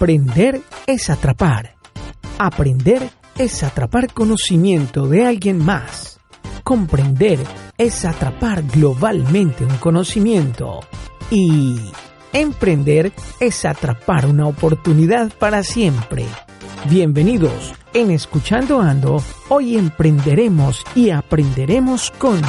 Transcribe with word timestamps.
Emprender 0.00 0.62
es 0.86 1.10
atrapar. 1.10 1.74
Aprender 2.38 3.10
es 3.36 3.64
atrapar 3.64 4.14
conocimiento 4.14 5.08
de 5.08 5.26
alguien 5.26 5.58
más. 5.58 6.20
Comprender 6.62 7.40
es 7.76 8.04
atrapar 8.04 8.62
globalmente 8.62 9.64
un 9.64 9.76
conocimiento. 9.78 10.82
Y 11.32 11.80
emprender 12.32 13.10
es 13.40 13.64
atrapar 13.64 14.26
una 14.26 14.46
oportunidad 14.46 15.32
para 15.36 15.64
siempre. 15.64 16.26
Bienvenidos 16.88 17.74
en 17.92 18.12
Escuchando 18.12 18.80
Ando. 18.80 19.20
Hoy 19.48 19.76
emprenderemos 19.76 20.84
y 20.94 21.10
aprenderemos 21.10 22.12
con... 22.12 22.40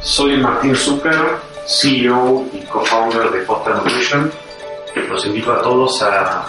Soy 0.00 0.38
Martín 0.38 0.74
CEO 1.66 2.46
y 2.52 2.58
co-founder 2.66 3.30
de 3.30 3.42
Foster 3.42 3.74
Nutrition. 3.74 4.30
Los 5.08 5.26
invito 5.26 5.52
a 5.52 5.62
todos 5.62 6.02
a 6.02 6.46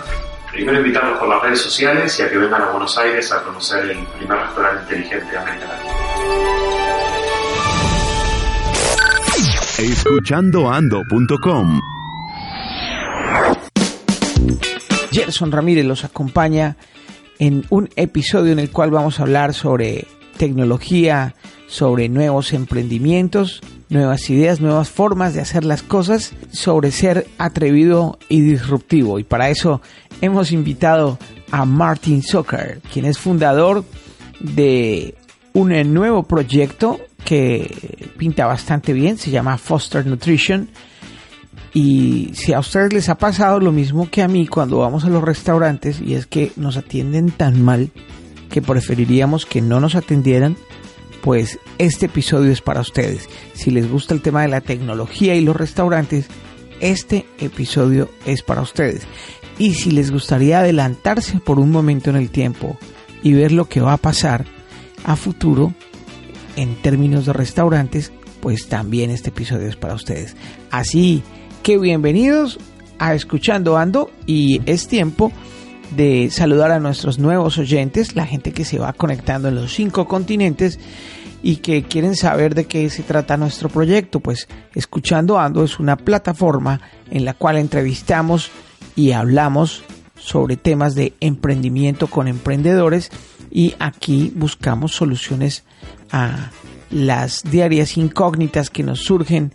primero 0.51 0.79
invitarlos 0.79 1.17
por 1.17 1.27
las 1.27 1.41
redes 1.41 1.61
sociales 1.61 2.17
y 2.19 2.23
a 2.23 2.29
que 2.29 2.37
vengan 2.37 2.61
a 2.61 2.71
Buenos 2.71 2.97
Aires 2.97 3.31
a 3.31 3.43
conocer 3.43 3.89
el 3.89 4.05
primer 4.17 4.37
restaurante 4.37 4.95
inteligente 4.95 5.31
de 5.31 5.37
América 5.37 5.67
Latina. 5.67 5.93
escuchandoando.com 9.79 11.79
Gerson 15.11 15.51
Ramírez 15.51 15.85
los 15.85 16.05
acompaña 16.05 16.77
en 17.39 17.65
un 17.69 17.89
episodio 17.95 18.51
en 18.51 18.59
el 18.59 18.71
cual 18.71 18.91
vamos 18.91 19.19
a 19.19 19.23
hablar 19.23 19.53
sobre 19.53 20.07
tecnología, 20.37 21.35
sobre 21.67 22.07
nuevos 22.07 22.53
emprendimientos, 22.53 23.61
nuevas 23.89 24.29
ideas, 24.29 24.61
nuevas 24.61 24.89
formas 24.89 25.33
de 25.33 25.41
hacer 25.41 25.63
las 25.63 25.83
cosas, 25.83 26.33
sobre 26.51 26.91
ser 26.91 27.27
atrevido 27.37 28.17
y 28.29 28.41
disruptivo. 28.41 29.19
Y 29.19 29.23
para 29.23 29.49
eso 29.49 29.81
hemos 30.21 30.51
invitado 30.51 31.19
a 31.51 31.65
Martin 31.65 32.23
Zucker, 32.23 32.81
quien 32.91 33.05
es 33.05 33.17
fundador 33.17 33.83
de 34.39 35.15
un 35.53 35.93
nuevo 35.93 36.23
proyecto 36.23 36.99
que 37.23 38.09
pinta 38.17 38.45
bastante 38.45 38.93
bien, 38.93 39.17
se 39.17 39.31
llama 39.31 39.57
Foster 39.57 40.05
Nutrition. 40.05 40.69
Y 41.73 42.31
si 42.33 42.53
a 42.53 42.59
ustedes 42.59 42.93
les 42.93 43.09
ha 43.09 43.15
pasado 43.15 43.59
lo 43.59 43.71
mismo 43.71 44.09
que 44.09 44.21
a 44.21 44.27
mí 44.27 44.47
cuando 44.47 44.79
vamos 44.79 45.05
a 45.05 45.09
los 45.09 45.23
restaurantes 45.23 46.01
y 46.01 46.13
es 46.13 46.27
que 46.27 46.51
nos 46.55 46.77
atienden 46.77 47.31
tan 47.31 47.61
mal 47.61 47.91
que 48.49 48.61
preferiríamos 48.61 49.47
que 49.47 49.61
no 49.61 49.79
nos 49.79 49.95
atendieran, 49.95 50.55
pues 51.23 51.57
este 51.77 52.07
episodio 52.07 52.51
es 52.51 52.59
para 52.59 52.81
ustedes. 52.81 53.29
Si 53.53 53.71
les 53.71 53.89
gusta 53.89 54.13
el 54.13 54.21
tema 54.21 54.41
de 54.41 54.49
la 54.49 54.59
tecnología 54.59 55.33
y 55.35 55.41
los 55.41 55.55
restaurantes, 55.55 56.27
este 56.81 57.25
episodio 57.39 58.09
es 58.25 58.43
para 58.43 58.61
ustedes. 58.61 59.03
Y 59.57 59.75
si 59.75 59.91
les 59.91 60.11
gustaría 60.11 60.59
adelantarse 60.59 61.39
por 61.39 61.59
un 61.59 61.71
momento 61.71 62.09
en 62.09 62.17
el 62.17 62.29
tiempo 62.29 62.77
y 63.23 63.31
ver 63.31 63.53
lo 63.53 63.69
que 63.69 63.79
va 63.79 63.93
a 63.93 63.97
pasar 63.97 64.45
a 65.05 65.15
futuro 65.15 65.73
en 66.57 66.75
términos 66.75 67.25
de 67.25 67.31
restaurantes, 67.31 68.11
pues 68.41 68.67
también 68.67 69.09
este 69.09 69.29
episodio 69.29 69.69
es 69.69 69.77
para 69.77 69.93
ustedes. 69.93 70.35
Así 70.71 71.23
que 71.63 71.77
bienvenidos 71.77 72.59
a 72.99 73.15
Escuchando 73.15 73.77
Ando 73.77 74.11
y 74.25 74.59
es 74.65 74.89
tiempo 74.89 75.31
de 75.91 76.29
saludar 76.31 76.71
a 76.71 76.79
nuestros 76.79 77.19
nuevos 77.19 77.57
oyentes, 77.57 78.15
la 78.15 78.25
gente 78.25 78.51
que 78.51 78.65
se 78.65 78.79
va 78.79 78.93
conectando 78.93 79.47
en 79.47 79.55
los 79.55 79.73
cinco 79.73 80.07
continentes 80.07 80.79
y 81.43 81.57
que 81.57 81.83
quieren 81.83 82.15
saber 82.15 82.55
de 82.55 82.65
qué 82.65 82.89
se 82.89 83.03
trata 83.03 83.37
nuestro 83.37 83.69
proyecto. 83.69 84.19
Pues 84.19 84.47
Escuchando 84.73 85.39
Ando 85.39 85.63
es 85.63 85.79
una 85.79 85.97
plataforma 85.97 86.81
en 87.11 87.25
la 87.25 87.33
cual 87.33 87.57
entrevistamos 87.57 88.49
y 88.95 89.11
hablamos 89.11 89.83
sobre 90.15 90.55
temas 90.55 90.95
de 90.95 91.13
emprendimiento 91.19 92.07
con 92.07 92.27
emprendedores 92.27 93.11
y 93.51 93.75
aquí 93.77 94.31
buscamos 94.35 94.93
soluciones 94.93 95.63
a 96.11 96.49
las 96.89 97.43
diarias 97.43 97.97
incógnitas 97.97 98.69
que 98.69 98.83
nos 98.83 98.99
surgen 99.01 99.53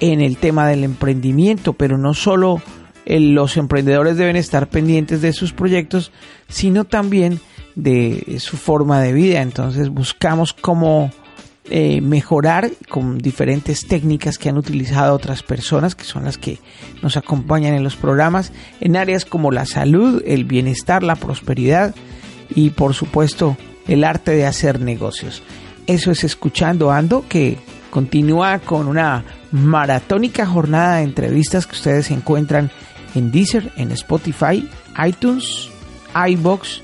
en 0.00 0.20
el 0.20 0.36
tema 0.36 0.68
del 0.68 0.84
emprendimiento, 0.84 1.72
pero 1.72 1.98
no 1.98 2.14
solo 2.14 2.62
los 3.08 3.56
emprendedores 3.56 4.16
deben 4.16 4.36
estar 4.36 4.68
pendientes 4.68 5.22
de 5.22 5.32
sus 5.32 5.52
proyectos, 5.52 6.12
sino 6.48 6.84
también 6.84 7.40
de 7.74 8.36
su 8.38 8.56
forma 8.56 9.00
de 9.00 9.12
vida. 9.12 9.40
Entonces 9.40 9.88
buscamos 9.88 10.52
cómo 10.52 11.10
eh, 11.70 12.00
mejorar 12.00 12.70
con 12.88 13.18
diferentes 13.18 13.86
técnicas 13.86 14.38
que 14.38 14.48
han 14.48 14.56
utilizado 14.56 15.14
otras 15.14 15.42
personas, 15.42 15.94
que 15.94 16.04
son 16.04 16.24
las 16.24 16.38
que 16.38 16.58
nos 17.02 17.16
acompañan 17.16 17.74
en 17.74 17.84
los 17.84 17.96
programas, 17.96 18.52
en 18.80 18.96
áreas 18.96 19.24
como 19.24 19.50
la 19.50 19.66
salud, 19.66 20.22
el 20.26 20.44
bienestar, 20.44 21.02
la 21.02 21.16
prosperidad 21.16 21.94
y 22.54 22.70
por 22.70 22.94
supuesto 22.94 23.56
el 23.86 24.04
arte 24.04 24.30
de 24.32 24.46
hacer 24.46 24.80
negocios. 24.80 25.42
Eso 25.86 26.10
es 26.10 26.24
escuchando 26.24 26.90
Ando, 26.90 27.24
que 27.28 27.58
continúa 27.90 28.58
con 28.60 28.86
una 28.86 29.24
maratónica 29.52 30.46
jornada 30.46 30.96
de 30.96 31.02
entrevistas 31.02 31.66
que 31.66 31.76
ustedes 31.76 32.10
encuentran 32.10 32.70
en 33.18 33.30
Deezer, 33.30 33.72
en 33.76 33.92
Spotify, 33.92 34.68
iTunes, 35.06 35.68
iBox 36.14 36.82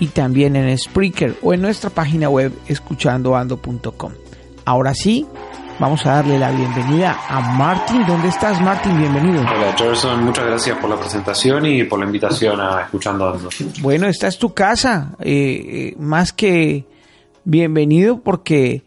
y 0.00 0.08
también 0.08 0.56
en 0.56 0.76
Spreaker 0.76 1.36
o 1.42 1.54
en 1.54 1.62
nuestra 1.62 1.90
página 1.90 2.28
web 2.28 2.52
escuchandoando.com. 2.66 4.12
Ahora 4.64 4.94
sí, 4.94 5.26
vamos 5.78 6.04
a 6.06 6.16
darle 6.16 6.38
la 6.38 6.50
bienvenida 6.50 7.16
a 7.28 7.40
Martin. 7.54 8.06
¿Dónde 8.06 8.28
estás, 8.28 8.60
Martin? 8.60 8.98
Bienvenido. 8.98 9.40
Hola, 9.40 9.74
Gerson. 9.76 10.24
Muchas 10.24 10.44
gracias 10.44 10.78
por 10.78 10.90
la 10.90 10.96
presentación 10.96 11.66
y 11.66 11.84
por 11.84 11.98
la 11.98 12.06
invitación 12.06 12.60
a 12.60 12.82
Escuchando 12.82 13.32
Ando. 13.32 13.48
Bueno, 13.80 14.06
esta 14.06 14.28
es 14.28 14.38
tu 14.38 14.52
casa. 14.52 15.16
Eh, 15.20 15.32
eh, 15.32 15.94
más 15.98 16.32
que 16.32 16.86
bienvenido 17.44 18.20
porque 18.20 18.84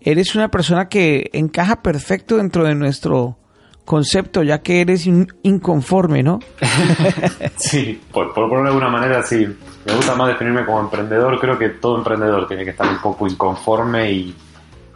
eres 0.00 0.34
una 0.34 0.50
persona 0.50 0.88
que 0.88 1.30
encaja 1.32 1.82
perfecto 1.82 2.36
dentro 2.36 2.64
de 2.64 2.74
nuestro 2.74 3.38
concepto, 3.84 4.42
ya 4.42 4.60
que 4.60 4.80
eres 4.80 5.06
un 5.06 5.32
inconforme, 5.42 6.22
¿no? 6.22 6.40
sí, 7.56 8.00
por, 8.12 8.32
por 8.32 8.48
ponerlo 8.48 8.62
de 8.62 8.68
alguna 8.68 8.88
manera, 8.88 9.22
sí. 9.22 9.46
Me 9.84 9.94
gusta 9.94 10.14
más 10.14 10.28
definirme 10.28 10.64
como 10.64 10.80
emprendedor. 10.80 11.38
Creo 11.38 11.58
que 11.58 11.70
todo 11.70 11.98
emprendedor 11.98 12.48
tiene 12.48 12.64
que 12.64 12.70
estar 12.70 12.88
un 12.88 13.00
poco 13.00 13.26
inconforme 13.26 14.10
y 14.10 14.34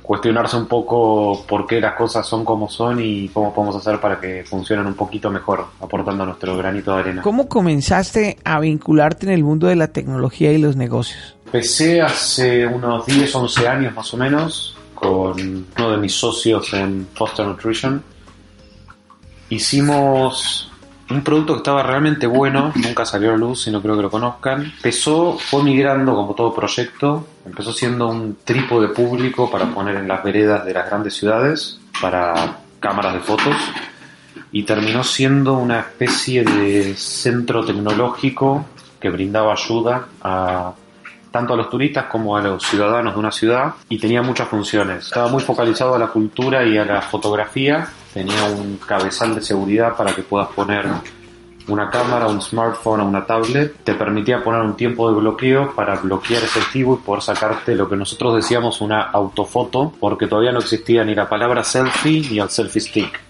cuestionarse 0.09 0.57
un 0.57 0.67
poco 0.67 1.45
por 1.47 1.67
qué 1.67 1.83
las 1.83 1.95
cosas 1.95 2.27
son 2.27 2.43
como 2.43 2.71
son 2.71 2.99
y 2.99 3.29
cómo 3.29 3.53
podemos 3.53 3.77
hacer 3.77 4.01
para 4.01 4.19
que 4.19 4.43
funcionen 4.43 4.87
un 4.87 4.95
poquito 4.95 5.31
mejor, 5.31 5.67
aportando 5.83 6.25
nuestro 6.25 6.57
granito 6.57 6.95
de 6.95 7.01
arena. 7.01 7.21
¿Cómo 7.21 7.47
comenzaste 7.47 8.39
a 8.43 8.59
vincularte 8.59 9.27
en 9.27 9.33
el 9.33 9.45
mundo 9.45 9.67
de 9.67 9.77
la 9.77 9.89
tecnología 9.89 10.51
y 10.51 10.57
los 10.57 10.77
negocios? 10.77 11.37
Empecé 11.45 12.01
hace 12.01 12.67
unos 12.67 13.05
10, 13.05 13.35
11 13.35 13.69
años 13.69 13.95
más 13.95 14.15
o 14.15 14.17
menos 14.17 14.79
con 14.95 15.67
uno 15.77 15.91
de 15.91 15.99
mis 15.99 16.15
socios 16.15 16.73
en 16.73 17.07
Foster 17.13 17.47
Nutrition 17.47 18.03
hicimos 19.51 20.71
un 21.11 21.23
producto 21.23 21.55
que 21.55 21.59
estaba 21.59 21.83
realmente 21.83 22.27
bueno, 22.27 22.73
nunca 22.77 23.05
salió 23.05 23.33
a 23.33 23.37
luz 23.37 23.67
y 23.67 23.71
no 23.71 23.81
creo 23.81 23.97
que 23.97 24.03
lo 24.03 24.11
conozcan. 24.11 24.65
Empezó, 24.65 25.39
fue 25.39 25.63
migrando 25.63 26.15
como 26.15 26.35
todo 26.35 26.55
proyecto, 26.55 27.27
empezó 27.47 27.73
siendo 27.73 28.09
un 28.09 28.39
trípode 28.45 28.89
público 28.89 29.51
para 29.51 29.67
poner 29.67 29.97
en 29.97 30.09
las 30.09 30.23
veredas 30.23 30.65
de 30.65 30.75
las 30.75 30.87
grandes 30.87 31.15
ciudades, 31.15 31.81
para 32.01 32.59
cámaras 32.81 33.15
de 33.15 33.21
fotos, 33.21 33.57
y 34.53 34.63
terminó 34.63 35.03
siendo 35.03 35.55
una 35.55 35.81
especie 35.81 36.45
de 36.45 36.95
centro 36.97 37.65
tecnológico 37.65 38.67
que 39.01 39.11
brindaba 39.11 39.53
ayuda 39.53 40.07
a 40.23 40.73
tanto 41.31 41.55
a 41.55 41.57
los 41.57 41.71
turistas 41.71 42.07
como 42.07 42.37
a 42.37 42.43
los 42.43 42.63
ciudadanos 42.63 43.15
de 43.15 43.21
una 43.21 43.33
ciudad 43.33 43.75
y 43.89 43.99
tenía 43.99 44.23
muchas 44.23 44.49
funciones. 44.49 45.07
Estaba 45.07 45.29
muy 45.29 45.43
focalizado 45.43 45.95
a 45.95 45.99
la 45.99 46.09
cultura 46.09 46.65
y 46.67 46.77
a 46.79 46.85
la 46.85 47.03
fotografía, 47.03 47.89
tenía 48.13 48.45
un 48.45 48.79
cabezal 48.79 49.35
de 49.35 49.43
seguridad 49.43 49.97
para 49.97 50.15
que 50.15 50.23
puedas 50.23 50.49
poner 50.49 50.87
una 51.69 51.91
cámara, 51.91 52.27
un 52.27 52.41
smartphone 52.41 53.01
o 53.01 53.07
una 53.07 53.25
tablet, 53.27 53.85
te 53.85 53.95
permitía 53.95 54.43
poner 54.43 54.63
un 54.63 54.75
tiempo 54.75 55.11
de 55.11 55.21
bloqueo 55.21 55.75
para 55.75 55.97
bloquear 55.97 56.43
ese 56.43 56.61
archivo 56.61 56.99
y 57.01 57.05
poder 57.05 57.23
sacarte 57.23 57.75
lo 57.75 57.89
que 57.89 57.97
nosotros 57.97 58.37
decíamos 58.37 58.81
una 58.81 59.03
autofoto, 59.03 59.93
porque 60.01 60.27
todavía 60.27 60.53
no 60.53 60.61
existía 60.61 61.05
ni 61.05 61.15
la 61.15 61.29
palabra 61.29 61.63
selfie 61.63 62.27
ni 62.31 62.39
el 62.39 62.49
selfie 62.49 62.81
stick, 62.81 63.21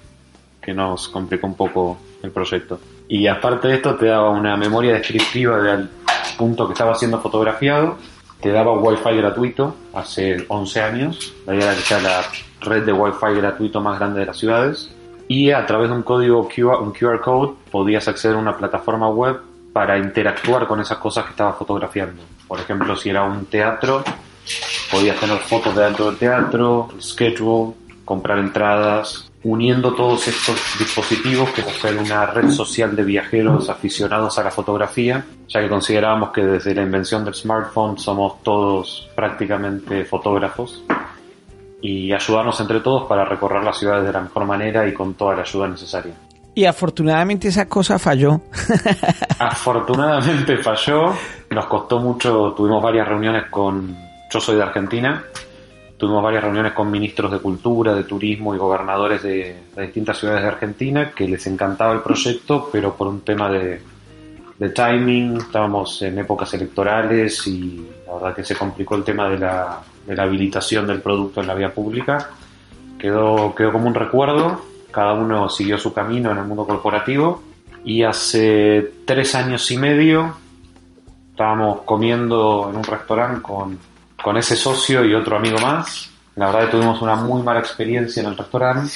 que 0.63 0.73
nos 0.73 1.09
complicó 1.09 1.49
un 1.49 1.55
poco 1.55 1.99
el 2.23 2.31
proyecto. 2.31 2.79
Y 3.09 3.27
aparte 3.27 3.69
de 3.69 3.75
esto 3.75 3.97
te 3.97 4.07
daba 4.07 4.31
una 4.31 4.57
memoria 4.57 4.95
descriptiva 4.95 5.59
del 5.59 5.89
punto 6.39 6.67
que 6.67 6.73
estaba 6.73 6.95
siendo 6.95 7.21
fotografiado, 7.21 7.99
te 8.41 8.51
daba 8.51 8.73
wifi 8.73 9.17
gratuito 9.17 9.75
hace 9.93 10.47
11 10.49 10.81
años, 10.81 11.35
era 11.47 11.75
la 12.01 12.23
red 12.61 12.85
de 12.85 12.93
wifi 12.93 13.35
gratuito 13.35 13.81
más 13.83 13.99
grande 13.99 14.21
de 14.21 14.27
las 14.27 14.39
ciudades, 14.39 14.91
y 15.27 15.51
a 15.51 15.67
través 15.67 15.91
de 15.91 15.97
un 15.97 16.03
código 16.03 16.49
QR, 16.49 16.81
un 16.81 16.93
QR 16.93 17.21
code 17.21 17.53
podías 17.71 18.09
acceder 18.09 18.37
a 18.37 18.39
una 18.39 18.57
plataforma 18.57 19.11
web 19.11 19.41
para 19.75 19.99
interactuar 19.99 20.67
con 20.67 20.81
esas 20.81 20.99
cosas 20.99 21.25
que 21.25 21.31
estabas 21.33 21.57
fotografiando. 21.57 22.23
Por 22.47 22.59
ejemplo, 22.59 22.97
si 22.97 23.11
era 23.11 23.25
un 23.25 23.45
teatro, 23.45 24.03
podías 24.91 25.21
tener 25.21 25.39
fotos 25.41 25.75
de 25.77 25.85
dentro 25.85 26.07
del 26.07 26.17
teatro, 26.17 26.89
schedule, 26.99 27.75
comprar 28.05 28.39
entradas, 28.39 29.28
uniendo 29.45 29.95
todos 29.95 30.27
estos 30.27 30.57
dispositivos 30.79 31.51
que 31.51 31.63
ser 31.63 31.97
una 31.97 32.27
red 32.27 32.51
social 32.51 32.97
de 32.97 33.05
viajeros 33.05 33.71
aficionados 33.71 34.39
a 34.39 34.45
la 34.45 34.51
fotografía, 34.51 35.25
ya 35.49 35.61
que 35.61 35.69
considerábamos 35.69 36.31
que 36.31 36.43
desde 36.43 36.75
la 36.75 36.83
invención 36.83 37.25
del 37.25 37.35
smartphone 37.35 37.99
somos 37.99 38.43
todos 38.43 39.09
prácticamente 39.15 40.05
fotógrafos 40.05 40.83
y 41.81 42.13
ayudarnos 42.13 42.61
entre 42.61 42.81
todos 42.81 43.07
para 43.09 43.25
recorrer 43.25 43.63
las 43.63 43.79
ciudades 43.79 44.05
de 44.07 44.13
la 44.13 44.21
mejor 44.21 44.45
manera 44.45 44.89
y 44.89 44.93
con 44.93 45.15
toda 45.15 45.37
la 45.37 45.43
ayuda 45.43 45.69
necesaria. 45.69 46.15
Y 46.55 46.65
afortunadamente 46.65 47.47
esa 47.47 47.69
cosa 47.69 48.01
falló. 48.01 48.41
afortunadamente 49.39 50.57
falló, 50.59 51.15
nos 51.51 51.67
costó 51.67 52.01
mucho, 52.01 52.53
tuvimos 52.57 52.83
varias 52.83 53.07
reuniones 53.07 53.45
con, 53.49 53.97
yo 54.33 54.41
soy 54.41 54.57
de 54.57 54.63
Argentina, 54.65 55.23
tuvimos 55.99 56.23
varias 56.23 56.45
reuniones 56.45 56.73
con 56.73 56.91
ministros 56.91 57.31
de 57.33 57.41
cultura, 57.41 57.95
de 57.95 58.05
turismo 58.05 58.55
y 58.55 58.59
gobernadores 58.59 59.23
de, 59.23 59.57
distintas 59.77 60.19
ciudades 60.19 60.43
de 60.43 60.49
Argentina 60.49 61.11
que 61.11 61.29
les 61.29 61.45
encantaba 61.47 61.93
el 61.93 62.01
proyecto, 62.01 62.71
pero 62.73 62.95
por 62.95 63.09
un 63.09 63.23
tema 63.23 63.51
de, 63.51 63.83
de 64.57 64.69
timing, 64.71 65.39
estábamos 65.39 66.01
en 66.03 66.19
épocas 66.21 66.55
electorales 66.55 67.47
y 67.49 67.85
la 68.07 68.15
verdad 68.15 68.35
que 68.35 68.45
se 68.45 68.55
complicó 68.55 68.95
el 68.95 69.03
tema 69.03 69.29
de 69.29 69.39
la, 69.39 69.81
de 70.07 70.15
la 70.15 70.23
habilitación 70.23 70.87
del 70.87 71.03
producto 71.03 71.41
en 71.41 71.49
la 71.49 71.55
vía 71.55 71.75
pública. 71.75 72.31
Quedó, 72.99 73.55
quedó 73.55 73.73
como 73.73 73.89
un 73.89 73.95
recuerdo, 73.95 74.63
cada 74.93 75.15
uno 75.15 75.49
siguió 75.49 75.79
su 75.79 75.93
camino 75.93 76.31
en 76.31 76.39
el 76.39 76.45
mundo 76.45 76.65
corporativo 76.65 77.43
y 77.85 78.05
hace 78.05 78.93
tres 79.05 79.35
años 79.35 79.69
y 79.71 79.77
medio 79.77 80.37
estábamos 81.31 81.83
comiendo 81.83 82.69
en 82.71 82.77
un 82.77 82.85
restaurante 82.85 83.43
con, 83.43 83.79
con 84.29 84.37
ese 84.37 84.57
socio 84.57 85.07
y 85.07 85.15
otro 85.15 85.39
amigo 85.39 85.57
más. 85.59 86.11
La 86.37 86.49
verdad 86.49 86.67
que 86.67 86.73
tuvimos 86.73 87.01
una 87.01 87.17
muy 87.17 87.43
mala 87.43 87.61
experiencia 87.61 88.23
en 88.23 88.29
el 88.29 88.37
restaurante. 88.37 88.93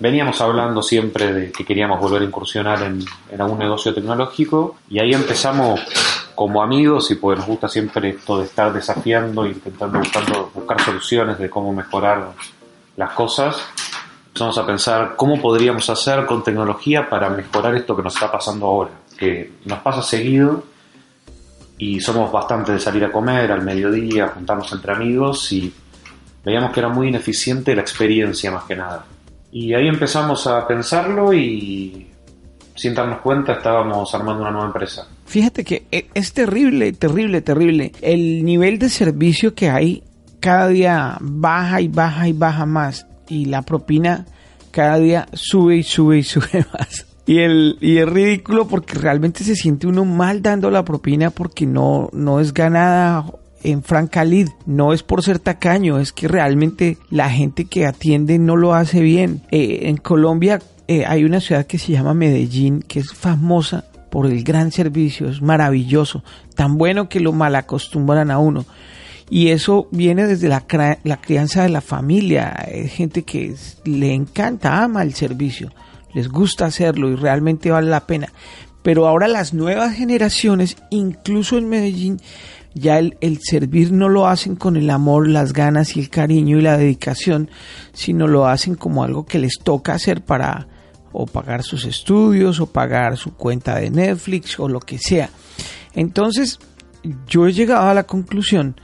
Veníamos 0.00 0.40
hablando 0.40 0.82
siempre 0.82 1.34
de 1.34 1.52
que 1.52 1.66
queríamos 1.66 2.00
volver 2.00 2.22
a 2.22 2.24
incursionar 2.24 2.82
en, 2.84 3.04
en 3.30 3.40
algún 3.42 3.58
negocio 3.58 3.92
tecnológico 3.92 4.76
y 4.88 4.98
ahí 4.98 5.12
empezamos 5.12 5.82
como 6.34 6.62
amigos 6.62 7.10
y 7.10 7.16
pues 7.16 7.38
nos 7.38 7.46
gusta 7.46 7.68
siempre 7.68 8.08
esto 8.08 8.38
de 8.38 8.46
estar 8.46 8.72
desafiando, 8.72 9.44
intentando 9.44 9.98
buscando, 9.98 10.50
buscar 10.54 10.80
soluciones 10.80 11.38
de 11.38 11.50
cómo 11.50 11.74
mejorar 11.74 12.32
las 12.96 13.12
cosas. 13.12 13.62
Empezamos 14.28 14.56
a 14.56 14.64
pensar 14.66 15.14
cómo 15.14 15.42
podríamos 15.42 15.90
hacer 15.90 16.24
con 16.24 16.42
tecnología 16.42 17.06
para 17.06 17.28
mejorar 17.28 17.74
esto 17.74 17.94
que 17.94 18.02
nos 18.02 18.14
está 18.14 18.32
pasando 18.32 18.64
ahora, 18.64 18.92
que 19.18 19.52
nos 19.66 19.80
pasa 19.80 20.00
seguido 20.00 20.69
y 21.80 21.98
somos 21.98 22.30
bastante 22.30 22.72
de 22.72 22.78
salir 22.78 23.02
a 23.06 23.10
comer 23.10 23.50
al 23.50 23.62
mediodía, 23.62 24.28
juntarnos 24.28 24.70
entre 24.70 24.92
amigos 24.92 25.50
y 25.50 25.72
veíamos 26.44 26.72
que 26.72 26.80
era 26.80 26.90
muy 26.90 27.08
ineficiente 27.08 27.74
la 27.74 27.80
experiencia 27.80 28.50
más 28.50 28.64
que 28.64 28.76
nada. 28.76 29.06
Y 29.50 29.72
ahí 29.72 29.88
empezamos 29.88 30.46
a 30.46 30.66
pensarlo 30.68 31.32
y 31.32 32.06
sin 32.74 32.94
darnos 32.94 33.20
cuenta 33.20 33.54
estábamos 33.54 34.14
armando 34.14 34.42
una 34.42 34.50
nueva 34.50 34.66
empresa. 34.66 35.08
Fíjate 35.24 35.64
que 35.64 35.86
e, 35.90 36.08
es 36.12 36.34
terrible, 36.34 36.92
terrible, 36.92 37.40
terrible. 37.40 37.92
El 38.02 38.44
nivel 38.44 38.78
de 38.78 38.90
servicio 38.90 39.54
que 39.54 39.70
hay 39.70 40.04
cada 40.38 40.68
día 40.68 41.16
baja 41.22 41.80
y 41.80 41.88
baja 41.88 42.28
y 42.28 42.34
baja 42.34 42.66
más. 42.66 43.06
Y 43.26 43.46
la 43.46 43.62
propina 43.62 44.26
cada 44.70 44.98
día 44.98 45.28
sube 45.32 45.78
y 45.78 45.82
sube 45.82 46.18
y 46.18 46.22
sube 46.24 46.66
más. 46.74 47.06
Y, 47.30 47.38
el, 47.38 47.78
y 47.80 47.98
es 47.98 48.08
ridículo 48.08 48.66
porque 48.66 48.98
realmente 48.98 49.44
se 49.44 49.54
siente 49.54 49.86
uno 49.86 50.04
mal 50.04 50.42
dando 50.42 50.68
la 50.68 50.84
propina 50.84 51.30
porque 51.30 51.64
no, 51.64 52.10
no 52.12 52.40
es 52.40 52.52
ganada 52.52 53.24
en 53.62 53.84
franca 53.84 54.24
lid. 54.24 54.48
No 54.66 54.92
es 54.92 55.04
por 55.04 55.22
ser 55.22 55.38
tacaño, 55.38 56.00
es 56.00 56.12
que 56.12 56.26
realmente 56.26 56.98
la 57.08 57.30
gente 57.30 57.66
que 57.66 57.86
atiende 57.86 58.40
no 58.40 58.56
lo 58.56 58.74
hace 58.74 59.00
bien. 59.00 59.42
Eh, 59.52 59.82
en 59.82 59.96
Colombia 59.96 60.58
eh, 60.88 61.04
hay 61.06 61.22
una 61.22 61.38
ciudad 61.38 61.66
que 61.66 61.78
se 61.78 61.92
llama 61.92 62.14
Medellín, 62.14 62.82
que 62.82 62.98
es 62.98 63.12
famosa 63.12 63.84
por 64.10 64.26
el 64.26 64.42
gran 64.42 64.72
servicio, 64.72 65.28
es 65.28 65.40
maravilloso, 65.40 66.24
tan 66.56 66.78
bueno 66.78 67.08
que 67.08 67.20
lo 67.20 67.30
malacostumbran 67.30 68.32
a 68.32 68.40
uno. 68.40 68.66
Y 69.30 69.50
eso 69.50 69.86
viene 69.92 70.26
desde 70.26 70.48
la, 70.48 70.64
la 71.04 71.20
crianza 71.20 71.62
de 71.62 71.68
la 71.68 71.80
familia, 71.80 72.48
es 72.66 72.90
gente 72.90 73.22
que 73.22 73.54
le 73.84 74.14
encanta, 74.14 74.82
ama 74.82 75.04
el 75.04 75.14
servicio, 75.14 75.70
les 76.12 76.28
gusta 76.28 76.66
hacerlo 76.66 77.10
y 77.10 77.16
realmente 77.16 77.70
vale 77.70 77.88
la 77.88 78.06
pena. 78.06 78.28
Pero 78.82 79.06
ahora 79.06 79.28
las 79.28 79.52
nuevas 79.52 79.94
generaciones, 79.94 80.76
incluso 80.90 81.58
en 81.58 81.68
Medellín, 81.68 82.20
ya 82.74 82.98
el, 82.98 83.16
el, 83.20 83.38
servir 83.42 83.92
no 83.92 84.08
lo 84.08 84.26
hacen 84.26 84.56
con 84.56 84.76
el 84.76 84.88
amor, 84.90 85.28
las 85.28 85.52
ganas 85.52 85.96
y 85.96 86.00
el 86.00 86.08
cariño 86.08 86.58
y 86.58 86.62
la 86.62 86.78
dedicación, 86.78 87.50
sino 87.92 88.26
lo 88.26 88.46
hacen 88.46 88.76
como 88.76 89.04
algo 89.04 89.26
que 89.26 89.38
les 89.38 89.58
toca 89.62 89.92
hacer 89.92 90.22
para, 90.22 90.68
o 91.12 91.26
pagar 91.26 91.62
sus 91.62 91.84
estudios 91.84 92.60
o 92.60 92.66
pagar 92.66 93.16
su 93.16 93.34
cuenta 93.34 93.76
de 93.76 93.90
Netflix 93.90 94.58
o 94.58 94.68
lo 94.68 94.80
que 94.80 94.98
sea. 94.98 95.30
Entonces 95.94 96.58
yo 97.26 97.46
he 97.46 97.52
llegado 97.52 97.88
a 97.88 97.94
la 97.94 98.04
conclusión 98.04 98.80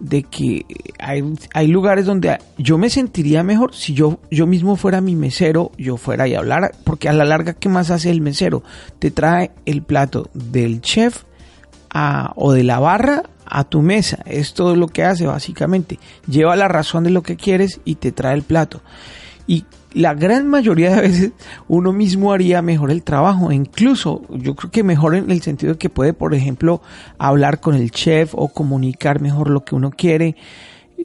de 0.00 0.22
que 0.22 0.66
hay, 0.98 1.22
hay, 1.54 1.66
lugares 1.68 2.04
donde 2.06 2.38
yo 2.58 2.78
me 2.78 2.90
sentiría 2.90 3.42
mejor 3.42 3.74
si 3.74 3.94
yo, 3.94 4.20
yo 4.30 4.46
mismo 4.46 4.76
fuera 4.76 5.00
mi 5.00 5.16
mesero, 5.16 5.72
yo 5.78 5.96
fuera 5.96 6.28
y 6.28 6.34
hablara, 6.34 6.70
porque 6.84 7.08
a 7.08 7.12
la 7.12 7.24
larga, 7.24 7.54
¿qué 7.54 7.68
más 7.68 7.90
hace 7.90 8.10
el 8.10 8.20
mesero? 8.20 8.62
Te 8.98 9.10
trae 9.10 9.50
el 9.64 9.82
plato 9.82 10.28
del 10.34 10.80
chef 10.80 11.24
o 12.34 12.52
de 12.52 12.62
la 12.62 12.78
barra 12.78 13.22
a 13.46 13.64
tu 13.64 13.80
mesa, 13.80 14.18
es 14.26 14.54
todo 14.54 14.74
lo 14.74 14.88
que 14.88 15.04
hace 15.04 15.26
básicamente, 15.26 15.98
lleva 16.26 16.56
la 16.56 16.68
razón 16.68 17.04
de 17.04 17.10
lo 17.10 17.22
que 17.22 17.36
quieres 17.36 17.80
y 17.84 17.94
te 17.94 18.12
trae 18.12 18.34
el 18.34 18.42
plato. 18.42 18.82
Y 19.46 19.64
la 19.96 20.12
gran 20.12 20.46
mayoría 20.46 20.94
de 20.94 21.00
veces 21.00 21.32
uno 21.68 21.90
mismo 21.90 22.32
haría 22.32 22.60
mejor 22.60 22.90
el 22.90 23.02
trabajo, 23.02 23.50
incluso 23.50 24.22
yo 24.28 24.54
creo 24.54 24.70
que 24.70 24.82
mejor 24.82 25.14
en 25.14 25.30
el 25.30 25.40
sentido 25.40 25.72
de 25.72 25.78
que 25.78 25.88
puede, 25.88 26.12
por 26.12 26.34
ejemplo, 26.34 26.82
hablar 27.18 27.60
con 27.60 27.74
el 27.74 27.90
chef 27.90 28.34
o 28.34 28.48
comunicar 28.48 29.22
mejor 29.22 29.48
lo 29.48 29.64
que 29.64 29.74
uno 29.74 29.90
quiere, 29.90 30.36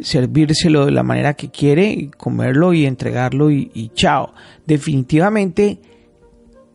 servírselo 0.01 0.85
de 0.85 0.91
la 0.91 1.03
manera 1.03 1.35
que 1.35 1.49
quiere, 1.49 2.11
comerlo 2.17 2.73
y 2.73 2.85
entregarlo 2.85 3.49
y, 3.49 3.71
y 3.73 3.91
chao. 3.93 4.33
Definitivamente 4.65 5.79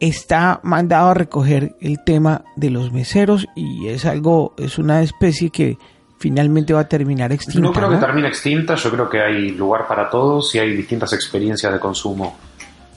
está 0.00 0.60
mandado 0.62 1.10
a 1.10 1.14
recoger 1.14 1.76
el 1.82 2.02
tema 2.02 2.44
de 2.56 2.70
los 2.70 2.92
meseros 2.92 3.46
y 3.54 3.88
es 3.88 4.06
algo, 4.06 4.54
es 4.56 4.78
una 4.78 5.02
especie 5.02 5.50
que 5.50 5.76
finalmente 6.18 6.72
va 6.72 6.80
a 6.80 6.88
terminar 6.88 7.32
extinta. 7.32 7.60
No 7.60 7.72
creo 7.72 7.90
que 7.90 7.96
termine 7.96 8.28
extinta, 8.28 8.74
yo 8.74 8.90
creo 8.90 9.08
que 9.08 9.20
hay 9.20 9.50
lugar 9.50 9.86
para 9.86 10.08
todos 10.08 10.54
y 10.54 10.58
hay 10.58 10.74
distintas 10.76 11.12
experiencias 11.12 11.72
de 11.72 11.78
consumo. 11.78 12.36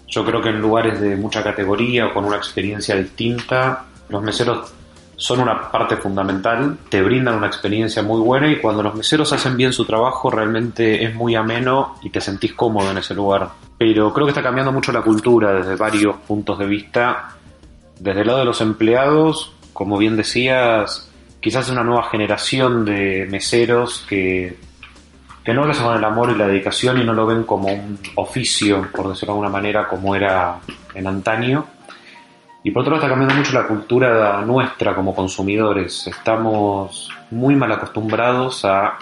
Yo 0.08 0.26
creo 0.26 0.42
que 0.42 0.50
en 0.50 0.60
lugares 0.60 1.00
de 1.00 1.16
mucha 1.16 1.44
categoría 1.44 2.08
o 2.08 2.14
con 2.14 2.26
una 2.26 2.38
experiencia 2.38 2.96
distinta, 2.96 3.86
los 4.10 4.24
meseros 4.24 4.74
son 5.16 5.42
una 5.42 5.70
parte 5.70 5.98
fundamental, 5.98 6.78
te 6.88 7.02
brindan 7.02 7.36
una 7.36 7.48
experiencia 7.48 8.02
muy 8.02 8.22
buena 8.22 8.50
y 8.50 8.58
cuando 8.58 8.82
los 8.82 8.96
meseros 8.96 9.34
hacen 9.34 9.58
bien 9.58 9.74
su 9.74 9.84
trabajo 9.86 10.32
realmente 10.32 11.04
es 11.04 11.14
muy 11.14 11.36
ameno 11.36 11.96
y 12.02 12.10
te 12.10 12.22
sentís 12.22 12.54
cómodo 12.54 12.90
en 12.90 13.00
ese 13.00 13.14
lugar. 13.14 13.50
Pero 13.78 14.14
creo 14.14 14.26
que 14.26 14.32
está 14.32 14.42
cambiando 14.42 14.72
mucho 14.72 14.94
la 14.94 15.02
cultura 15.02 15.54
desde 15.54 15.76
varios 15.76 16.16
puntos 16.26 16.58
de 16.58 16.66
vista. 16.66 17.36
Desde 18.00 18.22
el 18.22 18.28
lado 18.28 18.40
de 18.40 18.46
los 18.46 18.62
empleados, 18.62 19.54
como 19.74 19.98
bien 19.98 20.16
decías, 20.16 21.09
quizás 21.40 21.70
una 21.70 21.84
nueva 21.84 22.10
generación 22.10 22.86
de 22.86 23.28
meseros 23.30 24.06
que, 24.08 24.58
no 25.48 25.64
hacen 25.64 25.84
con 25.84 25.98
el 25.98 26.04
amor 26.04 26.30
y 26.30 26.38
la 26.38 26.46
dedicación 26.46 27.02
y 27.02 27.04
no 27.04 27.12
lo 27.12 27.26
ven 27.26 27.42
como 27.44 27.70
un 27.70 27.98
oficio, 28.16 28.88
por 28.92 29.10
decirlo 29.10 29.34
de 29.34 29.40
alguna 29.40 29.50
manera, 29.50 29.88
como 29.88 30.14
era 30.16 30.60
en 30.94 31.08
antaño. 31.08 31.66
Y 32.64 32.70
por 32.70 32.82
otro 32.82 32.92
lado 32.92 33.04
está 33.04 33.10
cambiando 33.10 33.36
mucho 33.36 33.54
la 33.54 33.66
cultura 33.66 34.42
nuestra 34.42 34.94
como 34.94 35.16
consumidores. 35.16 36.06
Estamos 36.06 37.10
muy 37.32 37.56
mal 37.56 37.72
acostumbrados 37.72 38.64
a 38.64 39.00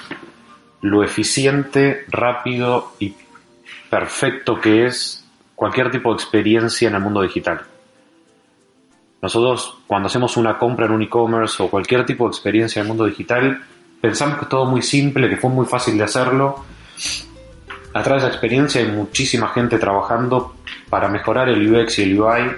lo 0.79 1.03
eficiente, 1.03 2.05
rápido 2.07 2.93
y 2.99 3.13
perfecto 3.89 4.61
que 4.61 4.85
es 4.85 5.25
cualquier 5.53 5.91
tipo 5.91 6.11
de 6.11 6.15
experiencia 6.15 6.87
en 6.87 6.95
el 6.95 7.01
mundo 7.01 7.21
digital. 7.23 7.61
Nosotros 9.21 9.77
cuando 9.87 10.07
hacemos 10.07 10.37
una 10.37 10.57
compra 10.57 10.85
en 10.85 10.91
un 10.91 11.01
e-commerce 11.01 11.61
o 11.61 11.69
cualquier 11.69 12.05
tipo 12.05 12.25
de 12.25 12.29
experiencia 12.29 12.79
en 12.79 12.85
el 12.85 12.89
mundo 12.89 13.05
digital, 13.05 13.61
pensamos 13.99 14.37
que 14.37 14.45
es 14.45 14.49
todo 14.49 14.65
muy 14.65 14.81
simple, 14.81 15.29
que 15.29 15.37
fue 15.37 15.49
muy 15.49 15.65
fácil 15.65 15.97
de 15.97 16.03
hacerlo. 16.03 16.63
Atrás 17.93 18.21
de 18.21 18.27
esa 18.27 18.35
experiencia 18.35 18.81
hay 18.81 18.87
muchísima 18.87 19.47
gente 19.49 19.79
trabajando 19.79 20.55
para 20.89 21.09
mejorar 21.09 21.49
el 21.49 21.73
UX 21.73 21.99
y 21.99 22.03
el 22.03 22.19
UI, 22.19 22.51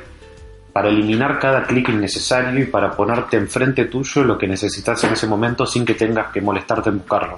para 0.74 0.90
eliminar 0.90 1.40
cada 1.40 1.64
clic 1.64 1.90
innecesario 1.90 2.62
y 2.62 2.66
para 2.66 2.92
ponerte 2.92 3.38
enfrente 3.38 3.86
tuyo 3.86 4.24
lo 4.24 4.38
que 4.38 4.48
necesitas 4.48 5.04
en 5.04 5.14
ese 5.14 5.28
momento 5.28 5.66
sin 5.66 5.86
que 5.86 5.94
tengas 5.94 6.32
que 6.32 6.42
molestarte 6.42 6.90
en 6.90 7.00
buscarlo. 7.00 7.38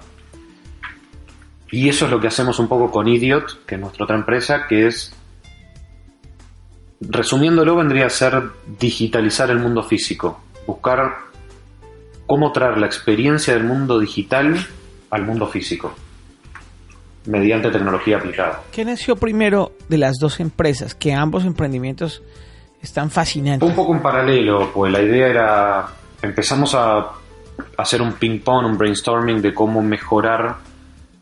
Y 1.71 1.87
eso 1.87 2.05
es 2.05 2.11
lo 2.11 2.19
que 2.19 2.27
hacemos 2.27 2.59
un 2.59 2.67
poco 2.67 2.91
con 2.91 3.07
Idiot, 3.07 3.65
que 3.65 3.75
es 3.75 3.81
nuestra 3.81 4.03
otra 4.03 4.17
empresa, 4.17 4.67
que 4.67 4.87
es 4.87 5.15
Resumiéndolo, 7.01 7.75
vendría 7.75 8.05
a 8.05 8.10
ser 8.10 8.41
digitalizar 8.79 9.50
el 9.50 9.60
mundo 9.60 9.84
físico, 9.84 10.39
buscar 10.67 11.15
cómo 12.27 12.51
traer 12.51 12.77
la 12.77 12.86
experiencia 12.86 13.53
del 13.53 13.63
mundo 13.63 14.00
digital 14.00 14.55
al 15.10 15.25
mundo 15.25 15.48
físico. 15.48 15.93
mediante 17.25 17.70
tecnología 17.70 18.17
aplicada. 18.17 18.62
¿Qué 18.72 18.84
nació 18.84 19.15
primero 19.15 19.74
de 19.89 19.98
las 20.00 20.17
dos 20.20 20.39
empresas? 20.39 20.96
Que 20.96 21.13
ambos 21.13 21.46
emprendimientos 21.46 22.24
están 22.81 23.12
fascinantes. 23.12 23.67
Un 23.70 23.75
poco 23.75 23.93
en 23.93 24.01
paralelo, 24.01 24.72
pues 24.74 24.91
la 24.91 25.01
idea 25.01 25.27
era, 25.27 25.88
empezamos 26.22 26.74
a 26.74 27.12
hacer 27.77 28.01
un 28.01 28.13
ping-pong, 28.13 28.65
un 28.65 28.77
brainstorming 28.77 29.41
de 29.41 29.53
cómo 29.53 29.81
mejorar 29.84 30.55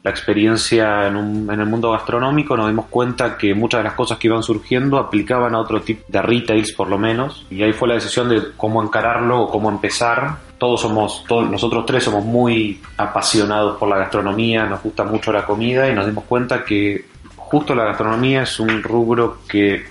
la 0.02 0.12
experiencia 0.12 1.08
en, 1.08 1.16
un- 1.18 1.50
en 1.52 1.60
el 1.60 1.66
mundo 1.66 1.92
gastronómico, 1.92 2.56
nos 2.56 2.68
dimos 2.68 2.86
cuenta 2.90 3.38
que 3.38 3.54
muchas 3.54 3.80
de 3.82 3.84
las 3.84 3.94
cosas 3.94 4.18
que 4.18 4.28
iban 4.28 4.42
surgiendo 4.44 4.98
aplicaban 4.98 5.54
a 5.56 5.60
otro 5.60 5.82
tipo 5.82 6.04
de 6.08 6.22
retails 6.22 6.72
por 6.72 6.88
lo 6.88 6.98
menos, 6.98 7.46
y 7.50 7.62
ahí 7.64 7.74
fue 7.74 7.88
la 7.90 7.96
decisión 7.96 8.30
de 8.30 8.52
cómo 8.56 8.82
encararlo 8.82 9.42
o 9.42 9.50
cómo 9.50 9.70
empezar. 9.70 10.38
Todos 10.58 10.82
somos, 10.82 11.24
todos, 11.28 11.50
nosotros 11.50 11.86
tres 11.86 12.04
somos 12.06 12.24
muy 12.24 12.82
apasionados 12.98 13.78
por 13.78 13.90
la 13.90 13.98
gastronomía, 13.98 14.66
nos 14.66 14.82
gusta 14.84 15.04
mucho 15.04 15.32
la 15.34 15.46
comida 15.46 15.90
y 15.90 15.94
nos 15.94 16.06
dimos 16.06 16.24
cuenta 16.26 16.64
que 16.64 17.06
justo 17.36 17.76
la 17.76 17.84
gastronomía 17.86 18.44
es 18.44 18.60
un 18.60 18.82
rubro 18.84 19.40
que 19.50 19.84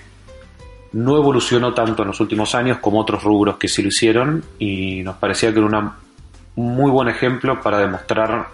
no 0.93 1.17
evolucionó 1.17 1.73
tanto 1.73 2.01
en 2.01 2.07
los 2.07 2.19
últimos 2.19 2.55
años 2.55 2.79
como 2.79 2.99
otros 2.99 3.23
rubros 3.23 3.57
que 3.57 3.67
sí 3.67 3.81
lo 3.83 3.89
hicieron 3.89 4.43
y 4.57 5.03
nos 5.03 5.17
parecía 5.17 5.51
que 5.53 5.59
era 5.59 5.67
un 5.67 5.91
muy 6.55 6.89
buen 6.89 7.07
ejemplo 7.09 7.61
para 7.61 7.77
demostrar 7.77 8.47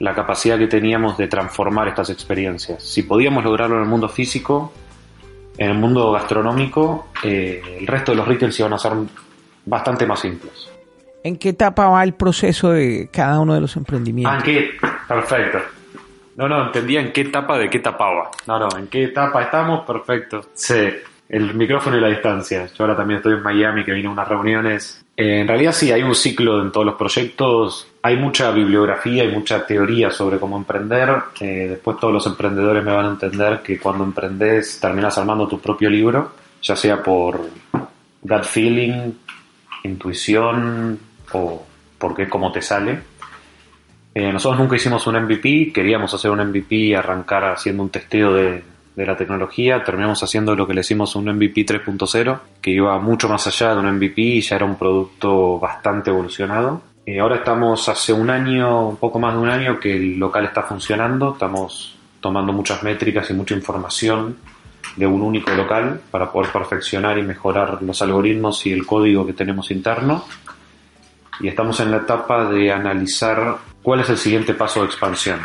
la 0.00 0.14
capacidad 0.14 0.58
que 0.58 0.66
teníamos 0.66 1.16
de 1.16 1.28
transformar 1.28 1.88
estas 1.88 2.10
experiencias. 2.10 2.82
Si 2.82 3.02
podíamos 3.02 3.44
lograrlo 3.44 3.76
en 3.76 3.82
el 3.82 3.88
mundo 3.88 4.08
físico, 4.08 4.72
en 5.56 5.70
el 5.70 5.78
mundo 5.78 6.10
gastronómico, 6.10 7.08
eh, 7.22 7.62
el 7.78 7.86
resto 7.86 8.12
de 8.12 8.16
los 8.16 8.26
retails 8.26 8.58
iban 8.58 8.72
a 8.72 8.78
ser 8.78 8.92
bastante 9.66 10.06
más 10.06 10.20
simples. 10.20 10.70
¿En 11.22 11.36
qué 11.36 11.50
etapa 11.50 11.86
va 11.88 12.02
el 12.02 12.14
proceso 12.14 12.70
de 12.70 13.10
cada 13.12 13.38
uno 13.40 13.54
de 13.54 13.60
los 13.60 13.76
emprendimientos? 13.76 14.32
Ah, 14.34 14.38
¿en 14.38 14.42
qué? 14.42 14.70
Perfecto. 15.06 15.58
No, 16.36 16.48
no, 16.48 16.66
entendía 16.66 17.00
en 17.00 17.12
qué 17.12 17.20
etapa 17.20 17.58
de 17.58 17.68
qué 17.68 17.80
tapaba. 17.80 18.30
No, 18.46 18.58
no, 18.58 18.68
en 18.78 18.86
qué 18.86 19.04
etapa 19.04 19.42
estamos, 19.42 19.84
perfecto. 19.86 20.40
Sí, 20.54 20.88
el 21.30 21.54
micrófono 21.54 21.96
y 21.96 22.00
la 22.00 22.08
distancia. 22.08 22.66
Yo 22.66 22.84
ahora 22.84 22.96
también 22.96 23.18
estoy 23.18 23.34
en 23.34 23.42
Miami, 23.42 23.84
que 23.84 23.92
vine 23.92 24.08
a 24.08 24.10
unas 24.10 24.26
reuniones. 24.26 25.04
Eh, 25.16 25.40
en 25.40 25.48
realidad 25.48 25.72
sí, 25.72 25.92
hay 25.92 26.02
un 26.02 26.14
ciclo 26.14 26.60
en 26.60 26.72
todos 26.72 26.84
los 26.84 26.96
proyectos. 26.96 27.86
Hay 28.02 28.16
mucha 28.16 28.50
bibliografía 28.50 29.24
y 29.24 29.28
mucha 29.28 29.64
teoría 29.64 30.10
sobre 30.10 30.38
cómo 30.38 30.56
emprender. 30.56 31.08
Después 31.38 31.98
todos 31.98 32.12
los 32.12 32.26
emprendedores 32.26 32.84
me 32.84 32.92
van 32.92 33.06
a 33.06 33.10
entender 33.10 33.60
que 33.62 33.78
cuando 33.78 34.02
emprendes 34.02 34.80
terminas 34.80 35.16
armando 35.18 35.46
tu 35.46 35.60
propio 35.60 35.88
libro, 35.88 36.32
ya 36.62 36.74
sea 36.74 37.00
por 37.00 37.40
gut 38.22 38.42
feeling, 38.42 39.12
intuición 39.84 40.98
o 41.32 41.64
porque 41.96 42.24
es 42.24 42.28
como 42.28 42.50
te 42.50 42.60
sale. 42.60 42.98
Eh, 44.12 44.32
nosotros 44.32 44.58
nunca 44.58 44.74
hicimos 44.74 45.06
un 45.06 45.22
MVP, 45.22 45.70
queríamos 45.72 46.12
hacer 46.12 46.32
un 46.32 46.40
MVP 46.40 46.74
y 46.74 46.94
arrancar 46.94 47.44
haciendo 47.44 47.84
un 47.84 47.90
testeo 47.90 48.32
de, 48.34 48.64
de 49.00 49.06
la 49.06 49.16
tecnología. 49.16 49.82
Terminamos 49.82 50.22
haciendo 50.22 50.54
lo 50.54 50.66
que 50.66 50.74
le 50.74 50.82
hicimos 50.82 51.16
un 51.16 51.24
MVP 51.24 51.64
3.0, 51.66 52.38
que 52.60 52.70
iba 52.70 52.98
mucho 52.98 53.28
más 53.28 53.46
allá 53.46 53.74
de 53.74 53.80
un 53.80 53.96
MVP 53.96 54.20
y 54.20 54.40
ya 54.42 54.56
era 54.56 54.64
un 54.64 54.76
producto 54.76 55.58
bastante 55.58 56.10
evolucionado. 56.10 56.82
Eh, 57.06 57.18
ahora 57.18 57.36
estamos 57.36 57.88
hace 57.88 58.12
un 58.12 58.28
año, 58.30 58.88
un 58.88 58.96
poco 58.96 59.18
más 59.18 59.34
de 59.34 59.40
un 59.40 59.48
año, 59.48 59.80
que 59.80 59.96
el 59.96 60.18
local 60.18 60.44
está 60.44 60.62
funcionando. 60.62 61.32
Estamos 61.32 61.96
tomando 62.20 62.52
muchas 62.52 62.82
métricas 62.82 63.30
y 63.30 63.34
mucha 63.34 63.54
información 63.54 64.36
de 64.96 65.06
un 65.06 65.22
único 65.22 65.50
local 65.52 66.00
para 66.10 66.30
poder 66.30 66.52
perfeccionar 66.52 67.18
y 67.18 67.22
mejorar 67.22 67.82
los 67.82 68.02
algoritmos 68.02 68.66
y 68.66 68.72
el 68.72 68.84
código 68.84 69.26
que 69.26 69.32
tenemos 69.32 69.70
interno 69.70 70.24
y 71.40 71.48
estamos 71.48 71.80
en 71.80 71.90
la 71.90 71.98
etapa 71.98 72.50
de 72.50 72.70
analizar 72.70 73.56
cuál 73.82 74.00
es 74.00 74.10
el 74.10 74.18
siguiente 74.18 74.52
paso 74.52 74.80
de 74.80 74.86
expansión. 74.86 75.40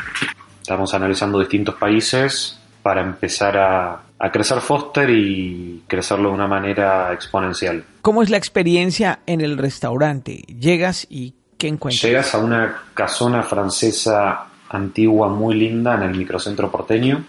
Estamos 0.61 0.93
analizando 0.93 1.39
distintos 1.39 1.75
países 1.75 2.59
para 2.85 3.01
empezar 3.01 3.57
a, 3.57 3.99
a 4.19 4.31
crecer 4.31 4.61
Foster 4.61 5.09
y 5.09 5.81
crecerlo 5.87 6.29
de 6.29 6.35
una 6.35 6.45
manera 6.45 7.11
exponencial. 7.13 7.83
¿Cómo 8.03 8.21
es 8.21 8.29
la 8.29 8.37
experiencia 8.37 9.21
en 9.25 9.41
el 9.41 9.57
restaurante? 9.57 10.43
Llegas 10.59 11.07
y 11.09 11.33
¿qué 11.57 11.67
encuentras? 11.67 12.03
Llegas 12.03 12.35
a 12.35 12.37
una 12.37 12.83
casona 12.93 13.41
francesa 13.41 14.45
antigua 14.69 15.29
muy 15.29 15.55
linda 15.55 15.95
en 15.95 16.03
el 16.03 16.15
microcentro 16.15 16.69
porteño 16.69 17.25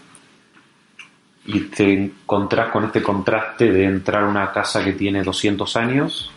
y 1.45 1.61
te 1.61 1.91
encontrás 1.91 2.71
con 2.71 2.83
este 2.83 3.01
contraste 3.01 3.71
de 3.71 3.85
entrar 3.85 4.25
a 4.25 4.27
una 4.27 4.51
casa 4.51 4.83
que 4.83 4.93
tiene 4.93 5.23
200 5.23 5.75
años 5.75 6.31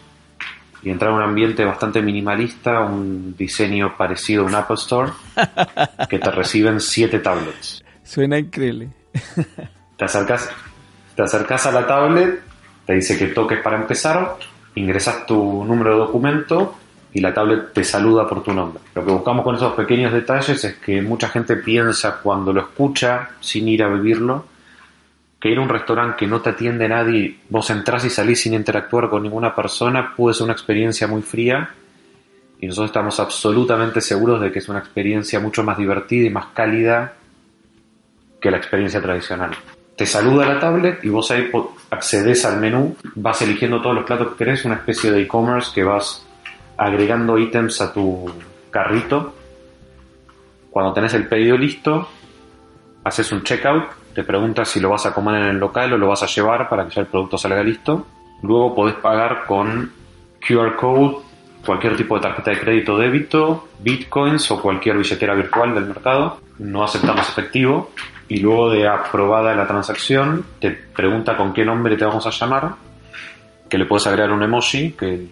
y 0.82 0.88
entrar 0.88 1.10
a 1.10 1.16
un 1.16 1.22
ambiente 1.22 1.62
bastante 1.62 2.00
minimalista, 2.00 2.80
un 2.80 3.36
diseño 3.36 3.98
parecido 3.98 4.44
a 4.44 4.46
un 4.46 4.54
Apple 4.54 4.76
Store, 4.76 5.12
que 6.08 6.18
te 6.18 6.30
reciben 6.30 6.80
siete 6.80 7.18
tablets. 7.18 7.84
Suena 8.02 8.38
increíble. 8.38 8.88
Te 9.96 10.06
acercas, 10.06 10.50
te 11.14 11.22
acercas 11.22 11.66
a 11.66 11.72
la 11.72 11.86
tablet, 11.86 12.40
te 12.86 12.94
dice 12.94 13.18
que 13.18 13.26
toques 13.26 13.60
para 13.60 13.76
empezar, 13.76 14.36
ingresas 14.74 15.26
tu 15.26 15.62
número 15.62 15.90
de 15.90 15.96
documento 15.98 16.74
y 17.12 17.20
la 17.20 17.34
tablet 17.34 17.74
te 17.74 17.84
saluda 17.84 18.26
por 18.26 18.42
tu 18.42 18.54
nombre. 18.54 18.80
Lo 18.94 19.04
que 19.04 19.12
buscamos 19.12 19.44
con 19.44 19.56
esos 19.56 19.74
pequeños 19.74 20.10
detalles 20.10 20.64
es 20.64 20.76
que 20.76 21.02
mucha 21.02 21.28
gente 21.28 21.56
piensa 21.56 22.18
cuando 22.22 22.50
lo 22.50 22.62
escucha, 22.62 23.32
sin 23.40 23.68
ir 23.68 23.82
a 23.82 23.88
vivirlo, 23.88 24.46
que 25.38 25.50
ir 25.50 25.58
a 25.58 25.60
un 25.60 25.68
restaurante 25.68 26.16
que 26.16 26.26
no 26.26 26.40
te 26.40 26.48
atiende 26.48 26.88
nadie, 26.88 27.40
vos 27.50 27.68
entrás 27.68 28.02
y 28.06 28.10
salís 28.10 28.40
sin 28.40 28.54
interactuar 28.54 29.10
con 29.10 29.22
ninguna 29.22 29.54
persona, 29.54 30.14
puede 30.16 30.34
ser 30.34 30.44
una 30.44 30.54
experiencia 30.54 31.06
muy 31.06 31.20
fría 31.20 31.74
y 32.58 32.66
nosotros 32.66 32.90
estamos 32.90 33.20
absolutamente 33.20 34.00
seguros 34.00 34.40
de 34.40 34.50
que 34.50 34.60
es 34.60 34.68
una 34.70 34.78
experiencia 34.78 35.40
mucho 35.40 35.62
más 35.62 35.76
divertida 35.76 36.26
y 36.26 36.30
más 36.30 36.46
cálida 36.54 37.14
que 38.40 38.50
la 38.50 38.56
experiencia 38.56 39.00
tradicional. 39.00 39.50
Te 39.96 40.06
saluda 40.06 40.46
la 40.46 40.58
tablet 40.58 41.04
y 41.04 41.10
vos 41.10 41.30
ahí 41.30 41.50
accedes 41.90 42.44
al 42.46 42.58
menú, 42.58 42.96
vas 43.16 43.42
eligiendo 43.42 43.82
todos 43.82 43.96
los 43.96 44.04
platos 44.04 44.28
que 44.28 44.36
querés, 44.36 44.64
una 44.64 44.76
especie 44.76 45.10
de 45.10 45.22
e-commerce 45.22 45.72
que 45.74 45.84
vas 45.84 46.26
agregando 46.78 47.36
ítems 47.36 47.80
a 47.82 47.92
tu 47.92 48.30
carrito. 48.70 49.34
Cuando 50.70 50.94
tenés 50.94 51.12
el 51.12 51.26
pedido 51.28 51.58
listo, 51.58 52.08
haces 53.04 53.30
un 53.32 53.42
checkout, 53.42 53.84
te 54.14 54.24
preguntas 54.24 54.68
si 54.68 54.80
lo 54.80 54.90
vas 54.90 55.04
a 55.04 55.12
comer 55.12 55.42
en 55.42 55.48
el 55.48 55.58
local 55.58 55.92
o 55.92 55.98
lo 55.98 56.08
vas 56.08 56.22
a 56.22 56.26
llevar 56.26 56.68
para 56.68 56.84
que 56.84 56.94
ya 56.94 57.02
el 57.02 57.08
producto 57.08 57.36
salga 57.36 57.62
listo. 57.62 58.06
Luego 58.42 58.74
podés 58.74 58.94
pagar 58.94 59.44
con 59.46 59.92
QR 60.40 60.76
code, 60.76 61.18
cualquier 61.64 61.96
tipo 61.96 62.16
de 62.16 62.22
tarjeta 62.22 62.50
de 62.52 62.60
crédito 62.60 62.94
o 62.94 62.98
débito, 62.98 63.68
bitcoins 63.80 64.50
o 64.50 64.62
cualquier 64.62 64.96
billetera 64.96 65.34
virtual 65.34 65.74
del 65.74 65.86
mercado. 65.86 66.40
No 66.58 66.82
aceptamos 66.82 67.28
efectivo. 67.28 67.90
Y 68.30 68.38
luego 68.38 68.70
de 68.70 68.88
aprobada 68.88 69.54
la 69.54 69.66
transacción, 69.66 70.44
te 70.60 70.70
pregunta 70.70 71.36
con 71.36 71.52
qué 71.52 71.64
nombre 71.64 71.96
te 71.96 72.04
vamos 72.04 72.26
a 72.26 72.30
llamar, 72.30 72.74
que 73.68 73.76
le 73.76 73.84
puedes 73.86 74.06
agregar 74.06 74.30
un 74.32 74.42
emoji, 74.42 74.92
que 74.92 75.06
el 75.14 75.30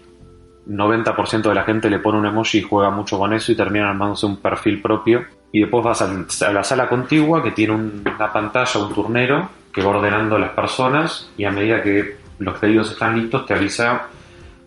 90% 0.67 1.49
de 1.49 1.55
la 1.55 1.62
gente 1.62 1.88
le 1.88 2.00
pone 2.00 2.19
un 2.19 2.26
emoji 2.26 2.59
y 2.59 2.62
juega 2.62 2.90
mucho 2.90 3.17
con 3.19 3.33
eso 3.33 3.52
y 3.52 3.57
termina 3.57 3.88
armándose 3.88 4.26
un 4.26 4.38
perfil 4.38 4.83
propio. 4.83 5.25
Y 5.52 5.61
después 5.61 5.83
vas 5.85 6.02
a 6.43 6.52
la 6.52 6.62
sala 6.64 6.88
contigua 6.88 7.43
que 7.43 7.52
tiene 7.52 7.73
un- 7.75 8.02
una 8.05 8.33
pantalla, 8.33 8.81
un 8.81 8.93
turnero, 8.93 9.49
que 9.73 9.81
va 9.83 9.90
ordenando 9.90 10.37
las 10.38 10.50
personas 10.50 11.31
y 11.38 11.45
a 11.45 11.50
medida 11.50 11.81
que 11.83 12.17
los 12.40 12.59
pedidos 12.59 12.90
están 12.90 13.17
listos 13.19 13.47
te 13.47 13.55
avisa 13.55 14.07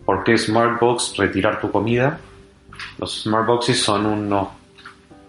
por 0.04 0.24
qué 0.24 0.36
Smartbox 0.38 1.16
retirar 1.18 1.60
tu 1.60 1.70
comida. 1.70 2.18
Los 2.98 3.22
Smartboxes 3.22 3.80
son 3.82 4.06
unos 4.06 4.48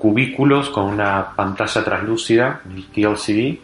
cubículos 0.03 0.69
con 0.69 0.83
una 0.83 1.33
pantalla 1.33 1.81
translúcida, 1.81 2.59
TLCD, 2.93 3.57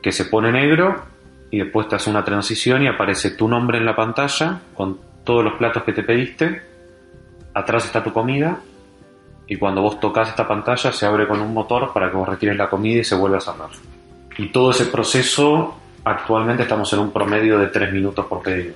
que 0.00 0.12
se 0.12 0.24
pone 0.24 0.50
negro 0.50 1.02
y 1.50 1.58
después 1.58 1.86
te 1.90 1.96
hace 1.96 2.08
una 2.08 2.24
transición 2.24 2.82
y 2.82 2.88
aparece 2.88 3.32
tu 3.32 3.46
nombre 3.46 3.76
en 3.76 3.84
la 3.84 3.94
pantalla 3.94 4.62
con 4.72 4.98
todos 5.24 5.44
los 5.44 5.58
platos 5.58 5.82
que 5.82 5.92
te 5.92 6.02
pediste. 6.02 6.62
Atrás 7.52 7.84
está 7.84 8.02
tu 8.02 8.14
comida 8.14 8.60
y 9.46 9.56
cuando 9.56 9.82
vos 9.82 10.00
tocas 10.00 10.30
esta 10.30 10.48
pantalla 10.48 10.90
se 10.90 11.04
abre 11.04 11.28
con 11.28 11.42
un 11.42 11.52
motor 11.52 11.92
para 11.92 12.10
que 12.10 12.16
vos 12.16 12.30
retires 12.30 12.56
la 12.56 12.70
comida 12.70 13.02
y 13.02 13.04
se 13.04 13.14
vuelva 13.14 13.36
a 13.36 13.42
cerrar. 13.42 13.68
Y 14.38 14.48
todo 14.48 14.70
ese 14.70 14.86
proceso 14.86 15.76
actualmente 16.02 16.62
estamos 16.62 16.90
en 16.94 17.00
un 17.00 17.12
promedio 17.12 17.58
de 17.58 17.66
3 17.66 17.92
minutos 17.92 18.24
por 18.24 18.40
pedido. 18.40 18.72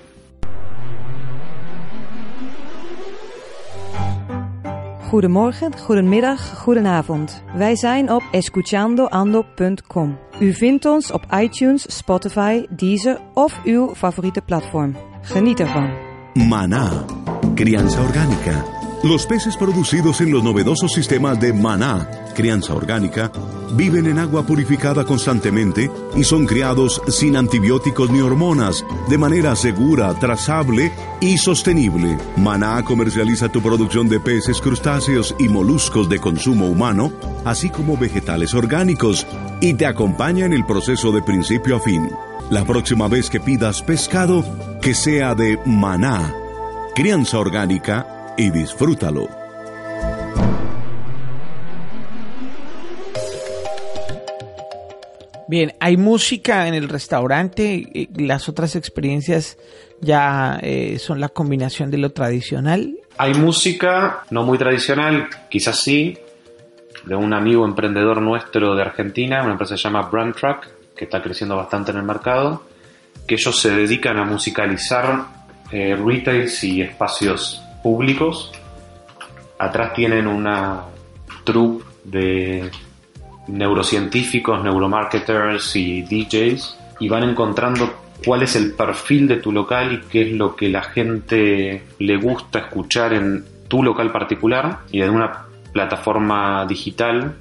Goedemorgen, 5.08 5.78
goedemiddag, 5.78 6.58
goedenavond. 6.58 7.42
Wij 7.54 7.76
zijn 7.76 8.12
op 8.12 8.22
escuchandoando.com. 8.30 10.18
U 10.40 10.52
vindt 10.52 10.84
ons 10.84 11.12
op 11.12 11.26
iTunes, 11.40 11.96
Spotify, 11.96 12.66
Deezer 12.70 13.20
of 13.34 13.60
uw 13.64 13.94
favoriete 13.94 14.40
platform. 14.40 14.96
Geniet 15.22 15.60
ervan. 15.60 15.90
Maná, 16.34 17.04
crianza 17.54 18.00
orgánica. 18.00 18.77
Los 19.04 19.26
peces 19.26 19.56
producidos 19.56 20.20
en 20.20 20.32
los 20.32 20.42
novedosos 20.42 20.92
sistemas 20.92 21.38
de 21.38 21.52
maná, 21.52 22.08
crianza 22.34 22.74
orgánica, 22.74 23.30
viven 23.74 24.06
en 24.06 24.18
agua 24.18 24.44
purificada 24.44 25.04
constantemente 25.04 25.88
y 26.16 26.24
son 26.24 26.46
criados 26.46 27.00
sin 27.06 27.36
antibióticos 27.36 28.10
ni 28.10 28.20
hormonas, 28.20 28.84
de 29.08 29.16
manera 29.16 29.54
segura, 29.54 30.12
trazable 30.14 30.90
y 31.20 31.38
sostenible. 31.38 32.18
Maná 32.36 32.82
comercializa 32.82 33.48
tu 33.48 33.62
producción 33.62 34.08
de 34.08 34.18
peces, 34.18 34.60
crustáceos 34.60 35.32
y 35.38 35.48
moluscos 35.48 36.08
de 36.08 36.18
consumo 36.18 36.66
humano, 36.66 37.12
así 37.44 37.70
como 37.70 37.96
vegetales 37.96 38.52
orgánicos, 38.52 39.28
y 39.60 39.74
te 39.74 39.86
acompaña 39.86 40.44
en 40.44 40.52
el 40.52 40.66
proceso 40.66 41.12
de 41.12 41.22
principio 41.22 41.76
a 41.76 41.80
fin. 41.80 42.10
La 42.50 42.64
próxima 42.64 43.06
vez 43.06 43.30
que 43.30 43.38
pidas 43.38 43.80
pescado, 43.80 44.44
que 44.82 44.92
sea 44.92 45.36
de 45.36 45.56
maná, 45.66 46.34
crianza 46.96 47.38
orgánica, 47.38 48.17
y 48.38 48.50
disfrútalo. 48.50 49.28
Bien, 55.48 55.72
hay 55.80 55.96
música 55.96 56.68
en 56.68 56.74
el 56.74 56.88
restaurante, 56.88 58.08
las 58.16 58.48
otras 58.48 58.76
experiencias 58.76 59.58
ya 60.00 60.58
eh, 60.62 60.98
son 60.98 61.20
la 61.20 61.30
combinación 61.30 61.90
de 61.90 61.98
lo 61.98 62.10
tradicional. 62.10 62.96
Hay 63.16 63.34
música, 63.34 64.24
no 64.30 64.44
muy 64.44 64.58
tradicional, 64.58 65.28
quizás 65.50 65.80
sí, 65.80 66.18
de 67.04 67.16
un 67.16 67.32
amigo 67.32 67.64
emprendedor 67.64 68.20
nuestro 68.20 68.76
de 68.76 68.82
Argentina, 68.82 69.42
una 69.42 69.52
empresa 69.52 69.74
que 69.74 69.78
se 69.78 69.84
llama 69.84 70.02
Brand 70.02 70.34
Track, 70.34 70.68
que 70.94 71.04
está 71.04 71.22
creciendo 71.22 71.56
bastante 71.56 71.90
en 71.90 71.96
el 71.96 72.04
mercado, 72.04 72.62
que 73.26 73.34
ellos 73.34 73.58
se 73.58 73.70
dedican 73.70 74.18
a 74.18 74.24
musicalizar 74.24 75.26
eh, 75.72 75.96
retails 75.96 76.62
y 76.62 76.82
espacios 76.82 77.62
públicos. 77.88 78.52
Atrás 79.58 79.94
tienen 79.94 80.26
una 80.26 80.82
troupe 81.42 81.86
de 82.04 82.70
neurocientíficos, 83.46 84.62
neuromarketers 84.62 85.74
y 85.76 86.02
DJs 86.02 86.78
y 87.00 87.08
van 87.08 87.22
encontrando 87.22 87.90
cuál 88.26 88.42
es 88.42 88.56
el 88.56 88.74
perfil 88.74 89.26
de 89.26 89.36
tu 89.36 89.52
local 89.52 89.94
y 89.94 90.00
qué 90.06 90.20
es 90.20 90.32
lo 90.32 90.54
que 90.54 90.68
la 90.68 90.82
gente 90.82 91.82
le 91.98 92.16
gusta 92.18 92.58
escuchar 92.58 93.14
en 93.14 93.46
tu 93.68 93.82
local 93.82 94.12
particular 94.12 94.80
y 94.92 95.00
en 95.00 95.08
una 95.08 95.46
plataforma 95.72 96.66
digital 96.66 97.36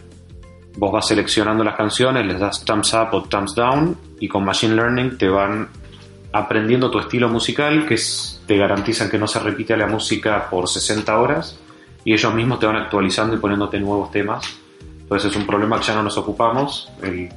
vos 0.78 0.94
vas 0.94 1.08
seleccionando 1.08 1.62
las 1.66 1.76
canciones, 1.76 2.26
les 2.26 2.40
das 2.40 2.64
thumbs 2.64 2.94
up 2.94 3.10
o 3.12 3.24
thumbs 3.24 3.54
down 3.54 3.98
y 4.22 4.30
con 4.30 4.46
machine 4.46 4.76
learning 4.76 5.18
te 5.18 5.28
van 5.28 5.68
aprendiendo 6.38 6.90
tu 6.92 7.00
estilo 7.00 7.30
musical, 7.30 7.86
que 7.86 7.98
te 8.46 8.58
garantizan 8.58 9.10
que 9.10 9.18
no 9.18 9.28
se 9.28 9.40
repite 9.40 9.76
la 9.76 9.88
música 9.88 10.50
por 10.50 10.68
60 10.68 11.20
horas, 11.20 11.60
y 12.04 12.14
ellos 12.14 12.34
mismos 12.34 12.60
te 12.60 12.66
van 12.66 12.78
actualizando 12.78 13.36
y 13.36 13.40
poniéndote 13.40 13.80
nuevos 13.80 14.12
temas. 14.12 14.46
Entonces 15.02 15.32
es 15.32 15.38
un 15.38 15.46
problema 15.46 15.80
que 15.80 15.86
ya 15.86 15.96
no 15.96 16.04
nos 16.04 16.18
ocupamos. 16.18 16.92
El 17.02 17.30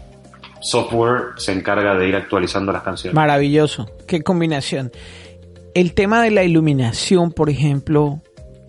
software 0.61 1.35
se 1.37 1.53
encarga 1.53 1.95
de 1.95 2.09
ir 2.09 2.17
actualizando 2.17 2.73
las 2.73 2.83
canciones. 2.83 3.15
Maravilloso, 3.15 3.91
qué 4.07 4.23
combinación. 4.23 4.93
El 5.75 5.95
tema 5.95 6.23
de 6.23 6.31
la 6.31 6.43
iluminación, 6.43 7.33
por 7.33 7.49
ejemplo, 7.49 8.21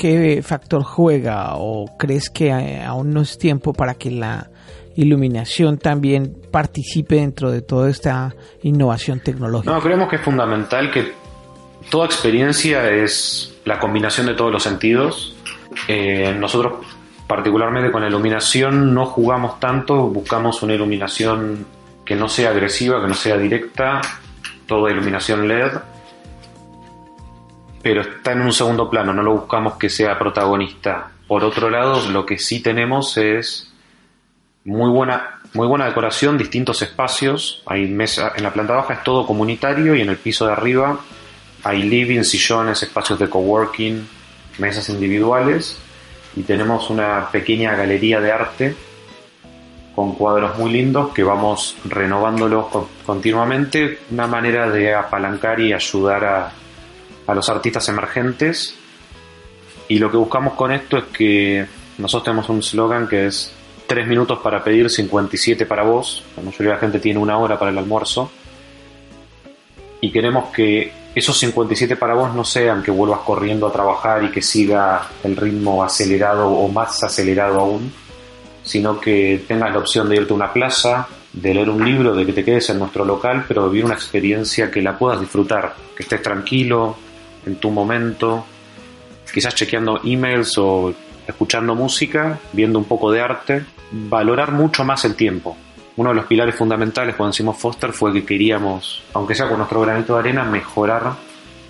¿qué 0.02 0.42
factor 0.42 0.82
juega 0.82 1.58
o 1.58 1.96
crees 1.96 2.32
que 2.32 2.52
aún 2.52 3.14
no 3.14 3.22
es 3.22 3.38
tiempo 3.38 3.72
para 3.72 3.94
que 3.94 4.10
la 4.10 4.50
iluminación 4.96 5.78
también 5.78 6.36
participe 6.50 7.18
dentro 7.18 7.52
de 7.52 7.62
toda 7.62 7.88
esta 7.88 8.34
innovación 8.64 9.20
tecnológica? 9.20 9.72
No, 9.72 9.80
creemos 9.80 10.10
que 10.10 10.16
es 10.16 10.24
fundamental 10.24 10.90
que 10.90 11.14
toda 11.92 12.08
experiencia 12.08 12.90
es 12.90 13.54
la 13.64 13.78
combinación 13.78 14.26
de 14.26 14.34
todos 14.34 14.52
los 14.52 14.64
sentidos. 14.64 15.36
Eh, 15.88 16.36
nosotros 16.36 16.84
particularmente 17.28 17.92
con 17.92 18.02
la 18.02 18.08
iluminación 18.08 18.96
no 18.96 19.06
jugamos 19.06 19.60
tanto, 19.60 20.08
buscamos 20.08 20.64
una 20.64 20.74
iluminación 20.74 21.64
que 22.04 22.16
no 22.16 22.28
sea 22.28 22.50
agresiva, 22.50 23.00
que 23.04 23.08
no 23.08 23.14
sea 23.14 23.38
directa, 23.38 24.02
toda 24.66 24.92
iluminación 24.92 25.48
LED, 25.48 25.74
pero 27.82 28.02
está 28.02 28.34
en 28.34 28.42
un 28.42 28.54
segundo 28.54 28.90
plano, 28.90 29.14
no 29.14 29.24
lo 29.24 29.34
buscamos 29.34 29.76
que 29.76 29.90
sea 29.90 30.18
protagonista. 30.20 31.12
Por 31.28 31.44
otro 31.44 31.70
lado, 31.70 32.10
lo 32.10 32.26
que 32.26 32.38
sí 32.38 32.62
tenemos 32.62 33.18
es 33.18 33.72
muy 34.66 34.90
buena, 34.90 35.40
muy 35.54 35.68
buena 35.68 35.86
decoración, 35.86 36.38
distintos 36.38 36.82
espacios. 36.82 37.64
Hay 37.66 37.88
mesa, 37.88 38.34
en 38.36 38.44
la 38.44 38.54
planta 38.54 38.74
baja 38.74 38.96
es 38.96 39.04
todo 39.04 39.26
comunitario 39.26 39.96
y 39.96 40.02
en 40.02 40.10
el 40.10 40.18
piso 40.18 40.46
de 40.46 40.54
arriba 40.54 41.00
hay 41.64 41.84
living, 41.84 42.24
sillones, 42.24 42.84
espacios 42.84 43.20
de 43.20 43.30
coworking, 43.30 44.08
mesas 44.58 44.90
individuales 44.90 45.78
y 46.36 46.44
tenemos 46.44 46.90
una 46.90 47.30
pequeña 47.32 47.76
galería 47.76 48.20
de 48.20 48.32
arte 48.32 48.76
con 49.96 50.16
cuadros 50.16 50.58
muy 50.58 50.72
lindos 50.72 51.14
que 51.14 51.24
vamos 51.24 51.76
renovándolos 51.86 52.68
continuamente, 53.06 54.00
una 54.12 54.26
manera 54.26 54.70
de 54.70 54.94
apalancar 54.94 55.60
y 55.60 55.74
ayudar 55.74 56.24
a, 56.24 56.52
a 57.28 57.34
los 57.34 57.50
artistas 57.50 57.88
emergentes. 57.90 58.76
Y 59.88 60.00
lo 60.00 60.10
que 60.10 60.18
buscamos 60.18 60.54
con 60.54 60.72
esto 60.72 60.98
es 60.98 61.06
que 61.06 61.66
nosotros 61.98 62.24
tenemos 62.24 62.50
un 62.50 62.64
slogan 62.64 63.08
que 63.08 63.28
es 63.28 63.52
3 63.88 64.08
minutos 64.08 64.40
para 64.40 64.64
pedir, 64.64 64.90
57 64.90 65.66
para 65.66 65.84
vos. 65.84 66.24
La 66.38 66.44
mayoría 66.44 66.70
de 66.70 66.76
la 66.76 66.80
gente 66.80 67.00
tiene 67.00 67.20
una 67.20 67.38
hora 67.38 67.60
para 67.60 67.72
el 67.72 67.78
almuerzo. 67.78 68.32
Y 70.00 70.12
queremos 70.12 70.46
que 70.52 70.94
esos 71.14 71.38
57 71.38 71.98
para 71.98 72.14
vos 72.14 72.34
no 72.34 72.46
sean 72.46 72.82
que 72.82 72.90
vuelvas 72.90 73.20
corriendo 73.20 73.68
a 73.68 73.72
trabajar 73.72 74.24
y 74.24 74.32
que 74.32 74.42
siga 74.42 75.10
el 75.24 75.36
ritmo 75.36 75.84
acelerado 75.84 76.48
o 76.48 76.70
más 76.70 77.04
acelerado 77.04 77.60
aún, 77.60 77.92
sino 78.64 79.00
que 79.00 79.44
tengas 79.48 79.72
la 79.74 79.80
opción 79.80 80.08
de 80.08 80.16
irte 80.16 80.32
a 80.32 80.36
una 80.38 80.54
plaza, 80.54 81.08
de 81.34 81.54
leer 81.54 81.70
un 81.70 81.84
libro, 81.84 82.16
de 82.16 82.26
que 82.26 82.34
te 82.34 82.46
quedes 82.46 82.70
en 82.70 82.80
nuestro 82.80 83.04
local, 83.04 83.44
pero 83.48 83.70
vivir 83.70 83.86
una 83.86 83.96
experiencia 83.96 84.72
que 84.72 84.82
la 84.82 84.98
puedas 84.98 85.20
disfrutar, 85.20 85.76
que 85.96 86.04
estés 86.04 86.22
tranquilo, 86.22 86.96
en 87.46 87.56
tu 87.56 87.72
momento, 87.72 88.46
quizás 89.34 89.56
chequeando 89.56 90.02
emails 90.04 90.58
o 90.58 90.94
escuchando 91.28 91.76
música, 91.76 92.40
viendo 92.54 92.80
un 92.80 92.86
poco 92.86 93.12
de 93.12 93.22
arte, 93.22 93.66
valorar 93.92 94.52
mucho 94.52 94.84
más 94.84 95.06
el 95.06 95.16
tiempo. 95.16 95.56
Uno 95.98 96.10
de 96.10 96.16
los 96.16 96.26
pilares 96.26 96.56
fundamentales 96.56 97.16
cuando 97.16 97.34
hicimos 97.34 97.58
Foster 97.58 97.92
fue 97.92 98.14
que 98.14 98.26
queríamos, 98.26 99.04
aunque 99.14 99.36
sea 99.36 99.48
con 99.48 99.58
nuestro 99.58 99.82
granito 99.82 100.14
de 100.14 100.20
arena, 100.20 100.44
mejorar 100.44 101.14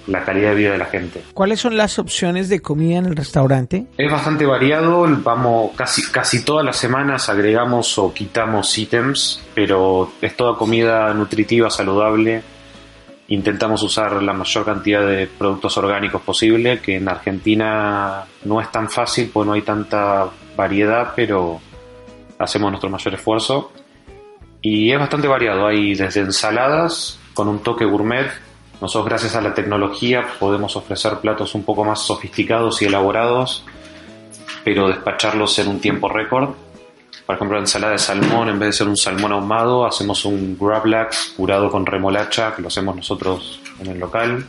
la 0.07 0.23
calidad 0.23 0.49
de 0.49 0.55
vida 0.55 0.71
de 0.71 0.77
la 0.77 0.85
gente. 0.85 1.23
¿Cuáles 1.33 1.59
son 1.59 1.77
las 1.77 1.99
opciones 1.99 2.49
de 2.49 2.59
comida 2.59 2.97
en 2.97 3.05
el 3.05 3.15
restaurante? 3.15 3.85
Es 3.97 4.11
bastante 4.11 4.45
variado, 4.45 5.07
vamos 5.23 5.71
casi 5.75 6.03
casi 6.11 6.43
todas 6.43 6.65
las 6.65 6.77
semanas 6.77 7.29
agregamos 7.29 7.97
o 7.97 8.13
quitamos 8.13 8.77
ítems, 8.77 9.41
pero 9.53 10.11
es 10.21 10.35
toda 10.35 10.57
comida 10.57 11.13
nutritiva, 11.13 11.69
saludable. 11.69 12.41
Intentamos 13.31 13.81
usar 13.81 14.21
la 14.21 14.33
mayor 14.33 14.65
cantidad 14.65 15.07
de 15.07 15.25
productos 15.25 15.77
orgánicos 15.77 16.21
posible, 16.21 16.81
que 16.81 16.97
en 16.97 17.07
Argentina 17.07 18.25
no 18.43 18.59
es 18.59 18.69
tan 18.73 18.89
fácil, 18.89 19.29
pues 19.31 19.47
no 19.47 19.53
hay 19.53 19.61
tanta 19.61 20.27
variedad, 20.57 21.13
pero 21.15 21.61
hacemos 22.37 22.71
nuestro 22.71 22.89
mayor 22.89 23.13
esfuerzo. 23.13 23.71
Y 24.61 24.91
es 24.91 24.99
bastante 24.99 25.29
variado, 25.29 25.65
hay 25.65 25.93
desde 25.93 26.19
ensaladas 26.19 27.21
con 27.33 27.47
un 27.47 27.59
toque 27.59 27.85
gourmet. 27.85 28.27
Nosotros 28.81 29.05
gracias 29.05 29.33
a 29.37 29.41
la 29.41 29.53
tecnología 29.53 30.27
podemos 30.37 30.75
ofrecer 30.75 31.19
platos 31.19 31.55
un 31.55 31.63
poco 31.63 31.85
más 31.85 32.01
sofisticados 32.01 32.81
y 32.81 32.85
elaborados, 32.87 33.63
pero 34.65 34.89
despacharlos 34.89 35.57
en 35.59 35.69
un 35.69 35.79
tiempo 35.79 36.09
récord. 36.09 36.49
Por 37.31 37.37
ejemplo, 37.37 37.57
la 37.59 37.63
ensalada 37.63 37.93
de 37.93 37.97
salmón, 37.97 38.49
en 38.49 38.59
vez 38.59 38.67
de 38.67 38.73
ser 38.73 38.89
un 38.89 38.97
salmón 38.97 39.31
ahumado, 39.31 39.85
hacemos 39.85 40.25
un 40.25 40.57
gravlax 40.59 41.33
curado 41.37 41.71
con 41.71 41.85
remolacha, 41.85 42.53
que 42.53 42.61
lo 42.61 42.67
hacemos 42.67 42.93
nosotros 42.93 43.61
en 43.79 43.87
el 43.87 43.99
local. 43.99 44.45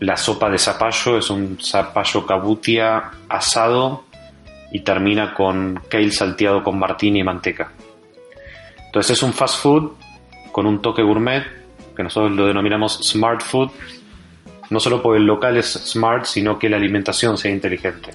La 0.00 0.18
sopa 0.18 0.50
de 0.50 0.58
zapallo 0.58 1.16
es 1.16 1.30
un 1.30 1.56
zapallo 1.58 2.26
cabutia 2.26 3.04
asado 3.26 4.04
y 4.70 4.80
termina 4.80 5.32
con 5.32 5.80
kale 5.88 6.10
salteado 6.10 6.62
con 6.62 6.78
martini 6.78 7.20
y 7.20 7.24
manteca. 7.24 7.72
Entonces 8.84 9.16
es 9.16 9.22
un 9.22 9.32
fast 9.32 9.62
food 9.62 9.92
con 10.52 10.66
un 10.66 10.82
toque 10.82 11.02
gourmet, 11.02 11.42
que 11.96 12.02
nosotros 12.02 12.32
lo 12.32 12.48
denominamos 12.48 13.00
smart 13.02 13.40
food, 13.40 13.70
no 14.68 14.78
solo 14.78 15.00
porque 15.00 15.20
el 15.20 15.24
local 15.24 15.56
es 15.56 15.72
smart, 15.72 16.26
sino 16.26 16.58
que 16.58 16.68
la 16.68 16.76
alimentación 16.76 17.38
sea 17.38 17.50
inteligente. 17.50 18.10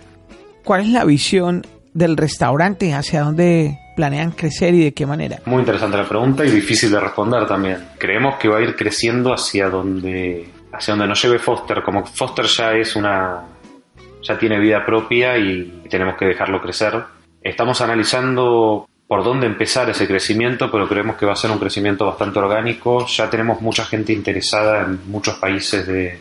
¿Cuál 0.64 0.82
es 0.82 0.90
la 0.90 1.06
visión 1.06 1.66
del 1.94 2.18
restaurante? 2.18 2.94
¿Hacia 2.94 3.22
dónde 3.22 3.80
planean 3.96 4.32
crecer 4.32 4.74
y 4.74 4.84
de 4.84 4.94
qué 4.94 5.06
manera? 5.06 5.40
Muy 5.46 5.60
interesante 5.60 5.98
la 5.98 6.08
pregunta 6.08 6.46
y 6.46 6.52
difícil 6.52 6.92
de 6.92 7.00
responder 7.00 7.48
también. 7.48 7.78
Creemos 7.98 8.36
que 8.38 8.48
va 8.48 8.58
a 8.58 8.62
ir 8.62 8.76
creciendo 8.76 9.34
hacia 9.34 9.70
donde, 9.70 10.50
hacia 10.72 10.94
donde 10.94 11.08
nos 11.08 11.22
lleve 11.22 11.40
Foster. 11.40 11.82
Como 11.84 12.06
Foster 12.06 12.46
ya 12.46 12.72
es 12.74 12.96
una, 12.96 13.44
ya 14.24 14.38
tiene 14.38 14.60
vida 14.60 14.86
propia 14.86 15.38
y 15.38 15.84
tenemos 15.90 16.16
que 16.18 16.26
dejarlo 16.26 16.62
crecer. 16.62 16.94
Estamos 17.42 17.82
analizando 17.82 18.88
por 19.08 19.24
dónde 19.24 19.46
empezar 19.46 19.90
ese 19.90 20.08
crecimiento, 20.08 20.72
pero 20.72 20.88
creemos 20.88 21.18
que 21.18 21.26
va 21.26 21.34
a 21.34 21.36
ser 21.36 21.52
un 21.52 21.58
crecimiento 21.60 22.06
bastante 22.06 22.40
orgánico. 22.40 23.06
Ya 23.08 23.30
tenemos 23.30 23.62
mucha 23.62 23.84
gente 23.84 24.14
interesada 24.14 24.84
en 24.84 25.00
muchos 25.12 25.36
países 25.36 25.86
de 25.86 26.18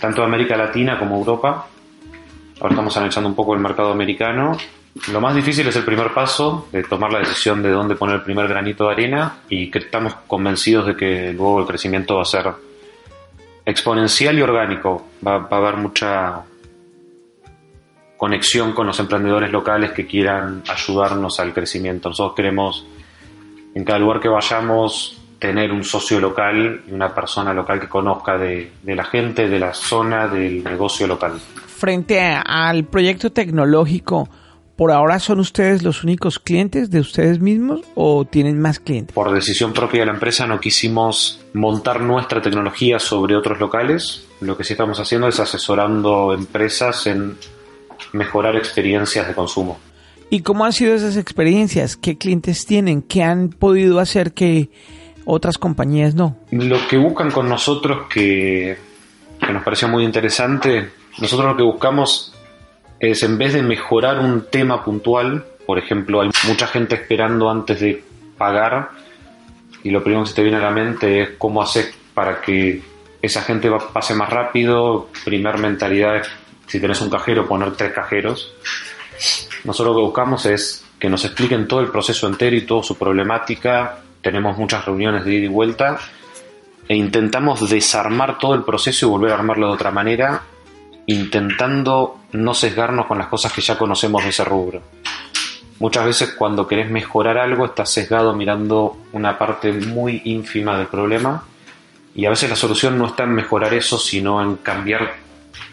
tanto 0.00 0.22
América 0.22 0.56
Latina 0.56 0.98
como 0.98 1.16
Europa. 1.16 1.66
Ahora 2.60 2.74
estamos 2.74 2.96
analizando 2.96 3.28
un 3.28 3.34
poco 3.34 3.54
el 3.54 3.60
mercado 3.60 3.90
americano. 3.90 4.56
Lo 5.12 5.20
más 5.20 5.34
difícil 5.34 5.66
es 5.68 5.76
el 5.76 5.84
primer 5.84 6.12
paso, 6.12 6.68
de 6.72 6.82
tomar 6.82 7.12
la 7.12 7.20
decisión 7.20 7.62
de 7.62 7.70
dónde 7.70 7.94
poner 7.94 8.16
el 8.16 8.22
primer 8.22 8.48
granito 8.48 8.86
de 8.86 8.92
arena 8.92 9.38
y 9.48 9.70
que 9.70 9.78
estamos 9.78 10.14
convencidos 10.26 10.86
de 10.86 10.96
que 10.96 11.32
luego 11.32 11.60
el 11.60 11.66
crecimiento 11.66 12.16
va 12.16 12.22
a 12.22 12.26
ser 12.26 12.52
exponencial 13.64 14.38
y 14.38 14.42
orgánico. 14.42 15.06
Va, 15.26 15.46
a 15.48 15.56
haber 15.56 15.76
mucha 15.76 16.42
conexión 18.16 18.72
con 18.72 18.86
los 18.86 18.98
emprendedores 18.98 19.52
locales 19.52 19.92
que 19.92 20.06
quieran 20.06 20.62
ayudarnos 20.68 21.38
al 21.38 21.52
crecimiento. 21.52 22.08
Nosotros 22.08 22.34
queremos 22.34 22.86
en 23.74 23.84
cada 23.84 23.98
lugar 23.98 24.20
que 24.20 24.28
vayamos 24.28 25.20
tener 25.38 25.70
un 25.70 25.84
socio 25.84 26.18
local 26.18 26.82
y 26.88 26.92
una 26.92 27.14
persona 27.14 27.52
local 27.52 27.78
que 27.78 27.88
conozca 27.88 28.36
de, 28.36 28.72
de 28.82 28.96
la 28.96 29.04
gente, 29.04 29.48
de 29.48 29.58
la 29.60 29.72
zona, 29.72 30.26
del 30.26 30.64
negocio 30.64 31.06
local. 31.06 31.38
Frente 31.38 32.20
al 32.20 32.84
proyecto 32.84 33.30
tecnológico, 33.30 34.28
¿por 34.78 34.92
ahora 34.92 35.18
son 35.18 35.40
ustedes 35.40 35.82
los 35.82 36.04
únicos 36.04 36.38
clientes 36.38 36.88
de 36.88 37.00
ustedes 37.00 37.40
mismos 37.40 37.80
o 37.96 38.24
tienen 38.24 38.60
más 38.60 38.78
clientes? 38.78 39.12
Por 39.12 39.34
decisión 39.34 39.72
propia 39.72 40.00
de 40.00 40.06
la 40.06 40.12
empresa 40.12 40.46
no 40.46 40.60
quisimos 40.60 41.40
montar 41.52 42.00
nuestra 42.00 42.40
tecnología 42.40 43.00
sobre 43.00 43.34
otros 43.34 43.58
locales. 43.58 44.24
Lo 44.40 44.56
que 44.56 44.62
sí 44.62 44.74
estamos 44.74 45.00
haciendo 45.00 45.26
es 45.26 45.40
asesorando 45.40 46.32
empresas 46.32 47.08
en 47.08 47.36
mejorar 48.12 48.54
experiencias 48.54 49.26
de 49.26 49.34
consumo. 49.34 49.80
¿Y 50.30 50.42
cómo 50.42 50.64
han 50.64 50.72
sido 50.72 50.94
esas 50.94 51.16
experiencias? 51.16 51.96
¿Qué 51.96 52.16
clientes 52.16 52.64
tienen? 52.64 53.02
¿Qué 53.02 53.24
han 53.24 53.48
podido 53.48 53.98
hacer 53.98 54.32
que 54.32 54.70
otras 55.24 55.58
compañías 55.58 56.14
no? 56.14 56.36
Lo 56.52 56.86
que 56.86 56.98
buscan 56.98 57.32
con 57.32 57.48
nosotros 57.48 58.06
que, 58.08 58.78
que 59.44 59.52
nos 59.52 59.64
pareció 59.64 59.88
muy 59.88 60.04
interesante, 60.04 60.90
nosotros 61.18 61.50
lo 61.50 61.56
que 61.56 61.64
buscamos 61.64 62.32
es 63.00 63.22
en 63.22 63.38
vez 63.38 63.52
de 63.52 63.62
mejorar 63.62 64.18
un 64.18 64.46
tema 64.50 64.84
puntual, 64.84 65.44
por 65.66 65.78
ejemplo, 65.78 66.20
hay 66.20 66.30
mucha 66.46 66.66
gente 66.66 66.94
esperando 66.94 67.50
antes 67.50 67.80
de 67.80 68.02
pagar 68.36 68.90
y 69.82 69.90
lo 69.90 70.02
primero 70.02 70.24
que 70.24 70.30
se 70.30 70.34
te 70.34 70.42
viene 70.42 70.58
a 70.58 70.62
la 70.62 70.70
mente 70.70 71.22
es 71.22 71.30
cómo 71.38 71.62
hacer 71.62 71.86
para 72.14 72.40
que 72.40 72.82
esa 73.22 73.42
gente 73.42 73.70
pase 73.92 74.14
más 74.14 74.30
rápido. 74.30 75.08
Primer 75.24 75.58
mentalidad 75.58 76.16
es, 76.16 76.28
si 76.66 76.80
tenés 76.80 77.00
un 77.00 77.10
cajero, 77.10 77.46
poner 77.46 77.72
tres 77.72 77.92
cajeros. 77.92 78.54
Nosotros 79.64 79.94
lo 79.94 80.00
que 80.00 80.06
buscamos 80.06 80.46
es 80.46 80.84
que 80.98 81.08
nos 81.08 81.24
expliquen 81.24 81.68
todo 81.68 81.80
el 81.80 81.88
proceso 81.88 82.26
entero 82.26 82.56
y 82.56 82.62
toda 82.62 82.82
su 82.82 82.96
problemática. 82.96 83.98
Tenemos 84.20 84.56
muchas 84.56 84.84
reuniones 84.84 85.24
de 85.24 85.34
ida 85.34 85.44
y 85.44 85.48
vuelta 85.48 85.98
e 86.88 86.96
intentamos 86.96 87.68
desarmar 87.68 88.38
todo 88.38 88.54
el 88.54 88.64
proceso 88.64 89.06
y 89.06 89.10
volver 89.10 89.32
a 89.32 89.34
armarlo 89.34 89.68
de 89.68 89.74
otra 89.74 89.90
manera, 89.90 90.42
intentando 91.06 92.17
no 92.32 92.54
sesgarnos 92.54 93.06
con 93.06 93.18
las 93.18 93.28
cosas 93.28 93.52
que 93.52 93.60
ya 93.60 93.78
conocemos 93.78 94.22
de 94.22 94.30
ese 94.30 94.44
rubro. 94.44 94.82
Muchas 95.80 96.04
veces 96.04 96.34
cuando 96.36 96.66
querés 96.66 96.90
mejorar 96.90 97.38
algo 97.38 97.64
estás 97.64 97.90
sesgado 97.90 98.34
mirando 98.34 98.96
una 99.12 99.38
parte 99.38 99.72
muy 99.72 100.22
ínfima 100.24 100.76
del 100.76 100.88
problema 100.88 101.44
y 102.14 102.26
a 102.26 102.30
veces 102.30 102.50
la 102.50 102.56
solución 102.56 102.98
no 102.98 103.06
está 103.06 103.22
en 103.22 103.34
mejorar 103.34 103.72
eso, 103.74 103.96
sino 103.96 104.42
en 104.42 104.56
cambiar 104.56 105.14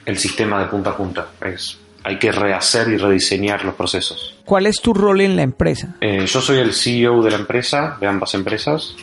el 0.05 0.17
sistema 0.17 0.59
de 0.59 0.67
punta 0.67 0.91
a 0.91 0.97
punta. 0.97 1.27
Es, 1.41 1.79
hay 2.03 2.19
que 2.19 2.31
rehacer 2.31 2.87
y 2.89 2.97
rediseñar 2.97 3.65
los 3.65 3.73
procesos. 3.73 4.35
¿Cuál 4.45 4.67
es 4.67 4.79
tu 4.79 4.93
rol 4.93 5.21
en 5.21 5.35
la 5.35 5.41
empresa? 5.41 5.95
Eh, 6.01 6.25
yo 6.27 6.39
soy 6.39 6.59
el 6.59 6.73
CEO 6.73 7.23
de 7.23 7.31
la 7.31 7.37
empresa, 7.37 7.97
de 7.99 8.05
ambas 8.05 8.35
empresas, 8.35 8.95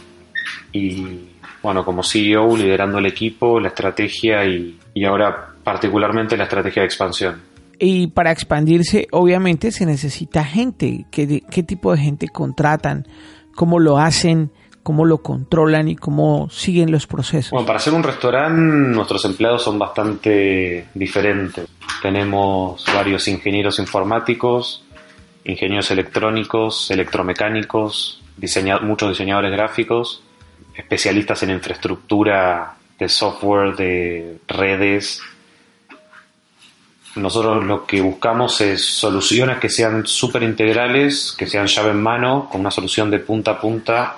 y 0.70 1.30
bueno, 1.62 1.84
como 1.84 2.04
CEO 2.04 2.56
liderando 2.56 2.98
el 2.98 3.06
equipo, 3.06 3.58
la 3.58 3.68
estrategia 3.68 4.44
y, 4.44 4.78
y 4.94 5.04
ahora 5.04 5.51
particularmente 5.64 6.36
la 6.36 6.44
estrategia 6.44 6.82
de 6.82 6.86
expansión. 6.86 7.40
Y 7.78 8.08
para 8.08 8.30
expandirse, 8.30 9.08
obviamente 9.10 9.72
se 9.72 9.86
necesita 9.86 10.44
gente. 10.44 11.06
¿Qué, 11.10 11.42
qué 11.50 11.62
tipo 11.62 11.92
de 11.92 11.98
gente 11.98 12.28
contratan? 12.28 13.06
¿Cómo 13.56 13.78
lo 13.80 13.98
hacen? 13.98 14.50
¿Cómo 14.84 15.04
lo 15.04 15.18
controlan? 15.22 15.88
¿Y 15.88 15.96
cómo 15.96 16.48
siguen 16.50 16.90
los 16.92 17.06
procesos? 17.06 17.50
Bueno, 17.52 17.66
para 17.66 17.78
hacer 17.78 17.92
un 17.94 18.02
restaurante 18.02 18.60
nuestros 18.60 19.24
empleados 19.24 19.62
son 19.62 19.78
bastante 19.78 20.86
diferentes. 20.94 21.66
Tenemos 22.02 22.84
varios 22.92 23.26
ingenieros 23.28 23.78
informáticos, 23.78 24.84
ingenieros 25.44 25.90
electrónicos, 25.90 26.90
electromecánicos, 26.90 28.22
diseña- 28.36 28.80
muchos 28.80 29.10
diseñadores 29.10 29.52
gráficos, 29.52 30.22
especialistas 30.76 31.42
en 31.44 31.50
infraestructura 31.50 32.74
de 32.98 33.08
software, 33.08 33.76
de 33.76 34.38
redes. 34.48 35.20
Nosotros 37.14 37.64
lo 37.64 37.84
que 37.84 38.00
buscamos 38.00 38.60
es 38.62 38.84
soluciones 38.84 39.58
que 39.58 39.68
sean 39.68 40.06
súper 40.06 40.42
integrales, 40.42 41.34
que 41.36 41.46
sean 41.46 41.66
llave 41.66 41.90
en 41.90 42.02
mano, 42.02 42.48
con 42.50 42.62
una 42.62 42.70
solución 42.70 43.10
de 43.10 43.18
punta 43.18 43.52
a 43.52 43.60
punta 43.60 44.16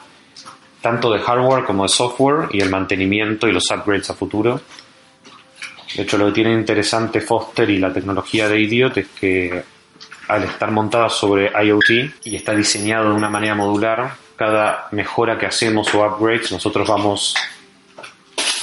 tanto 0.85 1.11
de 1.11 1.19
hardware 1.19 1.65
como 1.65 1.85
de 1.85 1.89
software 1.89 2.49
y 2.51 2.61
el 2.61 2.69
mantenimiento 2.69 3.49
y 3.49 3.53
los 3.53 3.71
upgrades 3.71 4.11
a 4.11 4.15
futuro. 4.15 4.61
De 5.97 6.03
hecho, 6.03 6.19
lo 6.19 6.27
que 6.27 6.33
tiene 6.33 6.53
interesante 6.53 7.23
Foster 7.23 7.71
y 7.71 7.79
la 7.79 7.91
tecnología 7.91 8.51
de 8.51 8.61
Idiot 8.61 8.99
es 8.99 9.07
que 9.19 9.65
al 10.29 10.45
estar 10.45 10.71
montada 10.71 11.09
sobre 11.09 11.51
IoT 11.65 12.25
y 12.25 12.37
está 12.37 12.55
diseñado 12.55 13.09
de 13.09 13.15
una 13.15 13.31
manera 13.31 13.55
modular, 13.55 14.15
cada 14.37 14.89
mejora 14.91 15.39
que 15.39 15.47
hacemos 15.47 15.95
o 15.95 16.05
upgrades, 16.05 16.53
nosotros 16.53 16.87
vamos 16.87 17.35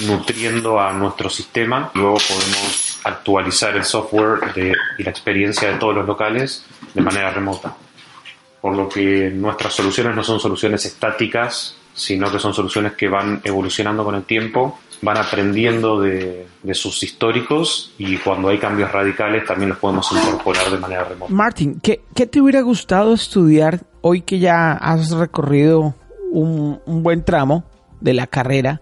nutriendo 0.01 0.79
a 0.79 0.93
nuestro 0.93 1.29
sistema 1.29 1.91
luego 1.95 2.17
podemos 2.27 2.90
actualizar 3.03 3.75
el 3.75 3.83
software 3.83 4.39
y 4.97 5.03
la 5.03 5.09
experiencia 5.09 5.69
de 5.69 5.77
todos 5.77 5.95
los 5.95 6.05
locales 6.05 6.65
de 6.93 7.01
manera 7.01 7.31
remota. 7.31 7.75
Por 8.61 8.75
lo 8.75 8.87
que 8.87 9.31
nuestras 9.31 9.73
soluciones 9.73 10.15
no 10.15 10.23
son 10.23 10.39
soluciones 10.39 10.85
estáticas, 10.85 11.75
sino 11.93 12.31
que 12.31 12.39
son 12.39 12.53
soluciones 12.53 12.93
que 12.93 13.07
van 13.07 13.41
evolucionando 13.43 14.03
con 14.03 14.15
el 14.15 14.23
tiempo, 14.23 14.79
van 15.01 15.17
aprendiendo 15.17 15.99
de, 15.99 16.47
sus 16.73 17.01
históricos 17.03 17.93
y 17.97 18.17
cuando 18.17 18.49
hay 18.49 18.59
cambios 18.59 18.91
radicales 18.91 19.45
también 19.45 19.69
los 19.69 19.79
podemos 19.79 20.11
incorporar 20.11 20.69
de 20.69 20.77
manera 20.77 21.03
remota. 21.03 21.33
Martin, 21.33 21.81
¿qué, 21.81 22.01
te 22.13 22.39
hubiera 22.39 22.61
gustado 22.61 23.13
estudiar 23.13 23.81
hoy 24.01 24.21
que 24.21 24.39
ya 24.39 24.73
has 24.73 25.11
recorrido 25.11 25.95
un 26.31 27.03
buen 27.03 27.25
tramo 27.25 27.65
de 27.99 28.13
la 28.13 28.27
carrera 28.27 28.79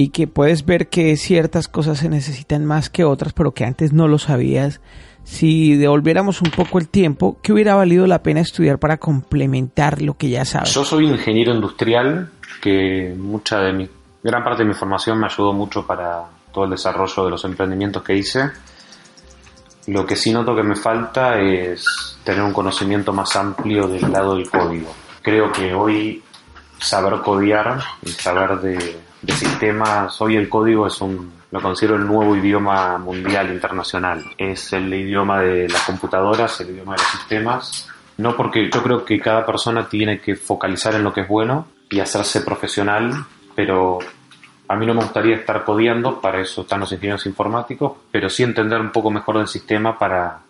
y 0.00 0.10
que 0.10 0.28
puedes 0.28 0.64
ver 0.64 0.88
que 0.88 1.16
ciertas 1.16 1.66
cosas 1.66 1.98
se 1.98 2.08
necesitan 2.08 2.64
más 2.64 2.88
que 2.88 3.02
otras, 3.02 3.32
pero 3.32 3.50
que 3.50 3.64
antes 3.64 3.92
no 3.92 4.06
lo 4.06 4.18
sabías? 4.18 4.80
Si 5.24 5.74
devolviéramos 5.74 6.40
un 6.40 6.52
poco 6.52 6.78
el 6.78 6.88
tiempo, 6.88 7.36
¿qué 7.42 7.52
hubiera 7.52 7.74
valido 7.74 8.06
la 8.06 8.22
pena 8.22 8.38
estudiar 8.38 8.78
para 8.78 8.98
complementar 8.98 10.00
lo 10.00 10.14
que 10.14 10.28
ya 10.28 10.44
sabes? 10.44 10.72
Yo 10.72 10.84
soy 10.84 11.08
ingeniero 11.08 11.52
industrial, 11.52 12.30
que 12.62 13.12
mucha 13.18 13.58
de 13.58 13.72
mi, 13.72 13.90
gran 14.22 14.44
parte 14.44 14.62
de 14.62 14.68
mi 14.68 14.74
formación 14.74 15.18
me 15.18 15.26
ayudó 15.26 15.52
mucho 15.52 15.84
para 15.84 16.26
todo 16.52 16.66
el 16.66 16.70
desarrollo 16.70 17.24
de 17.24 17.30
los 17.30 17.44
emprendimientos 17.44 18.00
que 18.04 18.14
hice. 18.14 18.52
Lo 19.88 20.06
que 20.06 20.14
sí 20.14 20.30
noto 20.30 20.54
que 20.54 20.62
me 20.62 20.76
falta 20.76 21.40
es 21.40 22.16
tener 22.22 22.42
un 22.42 22.52
conocimiento 22.52 23.12
más 23.12 23.34
amplio 23.34 23.88
del 23.88 24.12
lado 24.12 24.36
del 24.36 24.48
código. 24.48 24.94
Creo 25.22 25.50
que 25.50 25.74
hoy 25.74 26.22
saber 26.78 27.14
codear 27.20 27.80
y 28.02 28.10
saber 28.10 28.60
de, 28.60 29.07
de 29.22 29.32
sistemas, 29.32 30.20
hoy 30.20 30.36
el 30.36 30.48
código 30.48 30.86
es 30.86 31.00
un, 31.00 31.32
lo 31.50 31.60
considero 31.60 31.96
el 31.96 32.06
nuevo 32.06 32.36
idioma 32.36 32.98
mundial 32.98 33.50
internacional. 33.52 34.24
Es 34.36 34.72
el 34.72 34.92
idioma 34.92 35.40
de 35.40 35.68
las 35.68 35.82
computadoras, 35.82 36.60
el 36.60 36.70
idioma 36.70 36.94
de 36.94 37.02
los 37.02 37.10
sistemas. 37.10 37.88
No 38.18 38.36
porque 38.36 38.70
yo 38.72 38.82
creo 38.82 39.04
que 39.04 39.20
cada 39.20 39.46
persona 39.46 39.88
tiene 39.88 40.20
que 40.20 40.36
focalizar 40.36 40.94
en 40.94 41.04
lo 41.04 41.12
que 41.12 41.22
es 41.22 41.28
bueno 41.28 41.66
y 41.90 42.00
hacerse 42.00 42.42
profesional, 42.42 43.12
pero 43.54 43.98
a 44.68 44.76
mí 44.76 44.86
no 44.86 44.94
me 44.94 45.02
gustaría 45.02 45.36
estar 45.36 45.64
codeando, 45.64 46.20
para 46.20 46.40
eso 46.40 46.62
están 46.62 46.80
los 46.80 46.92
ingenieros 46.92 47.24
informáticos, 47.26 47.92
pero 48.10 48.28
sí 48.28 48.42
entender 48.42 48.80
un 48.80 48.90
poco 48.90 49.10
mejor 49.10 49.38
del 49.38 49.48
sistema 49.48 49.98
para, 49.98 50.40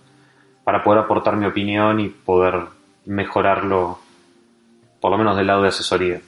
para 0.65 0.83
poder 0.83 1.01
aportar 1.01 1.37
mi 1.37 1.47
opinión 1.47 2.01
y 2.01 2.09
poder 2.09 2.65
mejorarlo, 3.07 3.99
por 5.01 5.11
lo 5.11 5.19
menos 5.19 5.37
del 5.37 5.47
lado 5.47 5.63
de 5.63 5.69
asesoría. 5.69 6.21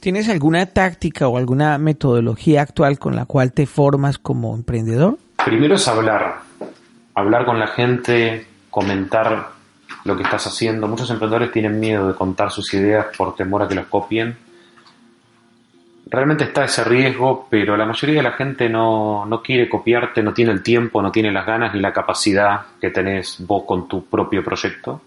¿Tienes 0.00 0.30
alguna 0.30 0.64
táctica 0.64 1.28
o 1.28 1.36
alguna 1.36 1.76
metodología 1.76 2.62
actual 2.62 2.98
con 2.98 3.14
la 3.14 3.26
cual 3.26 3.52
te 3.52 3.66
formas 3.66 4.16
como 4.16 4.54
emprendedor? 4.54 5.18
Primero 5.44 5.74
es 5.74 5.86
hablar, 5.88 6.36
hablar 7.14 7.44
con 7.44 7.58
la 7.58 7.66
gente, 7.66 8.46
comentar 8.70 9.50
lo 10.04 10.16
que 10.16 10.22
estás 10.22 10.46
haciendo. 10.46 10.88
Muchos 10.88 11.10
emprendedores 11.10 11.52
tienen 11.52 11.78
miedo 11.78 12.08
de 12.08 12.14
contar 12.14 12.50
sus 12.50 12.72
ideas 12.72 13.08
por 13.14 13.36
temor 13.36 13.62
a 13.62 13.68
que 13.68 13.74
los 13.74 13.88
copien. 13.88 14.38
Realmente 16.06 16.44
está 16.44 16.64
ese 16.64 16.82
riesgo, 16.82 17.46
pero 17.50 17.76
la 17.76 17.84
mayoría 17.84 18.16
de 18.16 18.22
la 18.22 18.32
gente 18.32 18.70
no, 18.70 19.26
no 19.26 19.42
quiere 19.42 19.68
copiarte, 19.68 20.22
no 20.22 20.32
tiene 20.32 20.52
el 20.52 20.62
tiempo, 20.62 21.02
no 21.02 21.12
tiene 21.12 21.30
las 21.30 21.44
ganas 21.44 21.74
ni 21.74 21.80
la 21.80 21.92
capacidad 21.92 22.62
que 22.80 22.88
tenés 22.88 23.36
vos 23.46 23.64
con 23.64 23.86
tu 23.86 24.06
propio 24.06 24.42
proyecto. 24.42 25.02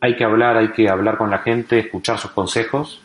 Hay 0.00 0.16
que 0.16 0.24
hablar, 0.24 0.56
hay 0.56 0.68
que 0.68 0.88
hablar 0.88 1.18
con 1.18 1.28
la 1.28 1.40
gente, 1.40 1.80
escuchar 1.80 2.16
sus 2.16 2.30
consejos 2.30 3.02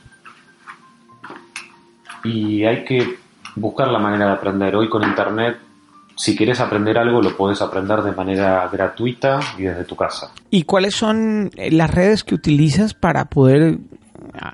y 2.23 2.63
hay 2.65 2.83
que 2.83 3.17
buscar 3.55 3.87
la 3.89 3.99
manera 3.99 4.27
de 4.27 4.31
aprender. 4.33 4.75
Hoy 4.75 4.89
con 4.89 5.03
internet 5.03 5.57
si 6.15 6.35
quieres 6.35 6.59
aprender 6.59 6.97
algo 6.97 7.21
lo 7.21 7.35
puedes 7.35 7.61
aprender 7.61 8.01
de 8.03 8.11
manera 8.11 8.67
gratuita 8.71 9.39
y 9.57 9.63
desde 9.63 9.83
tu 9.83 9.95
casa. 9.95 10.31
¿Y 10.49 10.63
cuáles 10.63 10.95
son 10.95 11.49
eh, 11.55 11.71
las 11.71 11.89
redes 11.91 12.23
que 12.23 12.35
utilizas 12.35 12.93
para 12.93 13.25
poder 13.25 13.79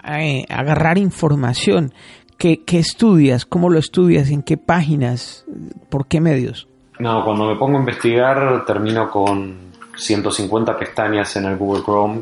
eh, 0.07 0.45
agarrar 0.49 0.97
información? 0.97 1.93
¿Qué, 2.37 2.63
¿Qué, 2.63 2.79
estudias? 2.79 3.45
¿Cómo 3.45 3.69
lo 3.69 3.79
estudias? 3.79 4.29
¿En 4.29 4.43
qué 4.43 4.55
páginas? 4.55 5.45
¿Por 5.89 6.07
qué 6.07 6.21
medios? 6.21 6.67
No, 6.99 7.23
cuando 7.25 7.45
me 7.45 7.57
pongo 7.57 7.77
a 7.77 7.81
investigar 7.81 8.65
termino 8.65 9.09
con 9.09 9.57
150 9.97 10.77
pestañas 10.77 11.35
en 11.35 11.45
el 11.45 11.57
Google 11.57 11.83
Chrome. 11.83 12.21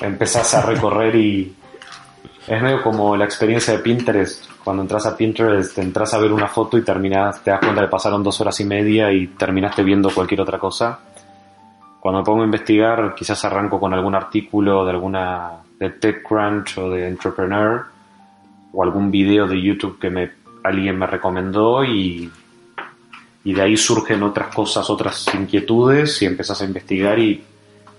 Empezás 0.00 0.54
a 0.54 0.62
recorrer 0.62 1.16
y 1.16 1.55
es 2.46 2.62
medio 2.62 2.82
como 2.82 3.16
la 3.16 3.24
experiencia 3.24 3.74
de 3.74 3.80
Pinterest. 3.80 4.44
Cuando 4.62 4.82
entras 4.82 5.04
a 5.06 5.16
Pinterest, 5.16 5.76
entras 5.78 6.14
a 6.14 6.18
ver 6.18 6.32
una 6.32 6.46
foto 6.46 6.78
y 6.78 6.82
terminas, 6.82 7.42
te 7.42 7.50
das 7.50 7.60
cuenta 7.60 7.82
que 7.82 7.88
pasaron 7.88 8.22
dos 8.22 8.40
horas 8.40 8.58
y 8.60 8.64
media 8.64 9.12
y 9.12 9.28
terminaste 9.28 9.82
viendo 9.82 10.10
cualquier 10.10 10.40
otra 10.42 10.58
cosa. 10.58 11.00
Cuando 12.00 12.20
me 12.20 12.24
pongo 12.24 12.42
a 12.42 12.44
investigar, 12.44 13.14
quizás 13.16 13.44
arranco 13.44 13.80
con 13.80 13.92
algún 13.92 14.14
artículo 14.14 14.84
de 14.84 14.92
alguna 14.92 15.50
de 15.78 15.90
TechCrunch 15.90 16.78
o 16.78 16.90
de 16.90 17.08
Entrepreneur 17.08 17.84
o 18.72 18.82
algún 18.82 19.10
video 19.10 19.48
de 19.48 19.60
YouTube 19.60 19.98
que 19.98 20.10
me, 20.10 20.30
alguien 20.62 20.98
me 20.98 21.06
recomendó 21.06 21.84
y, 21.84 22.30
y 23.42 23.52
de 23.52 23.62
ahí 23.62 23.76
surgen 23.76 24.22
otras 24.22 24.54
cosas, 24.54 24.88
otras 24.88 25.34
inquietudes 25.34 26.22
y 26.22 26.26
empezás 26.26 26.62
a 26.62 26.64
investigar 26.64 27.18
y 27.18 27.42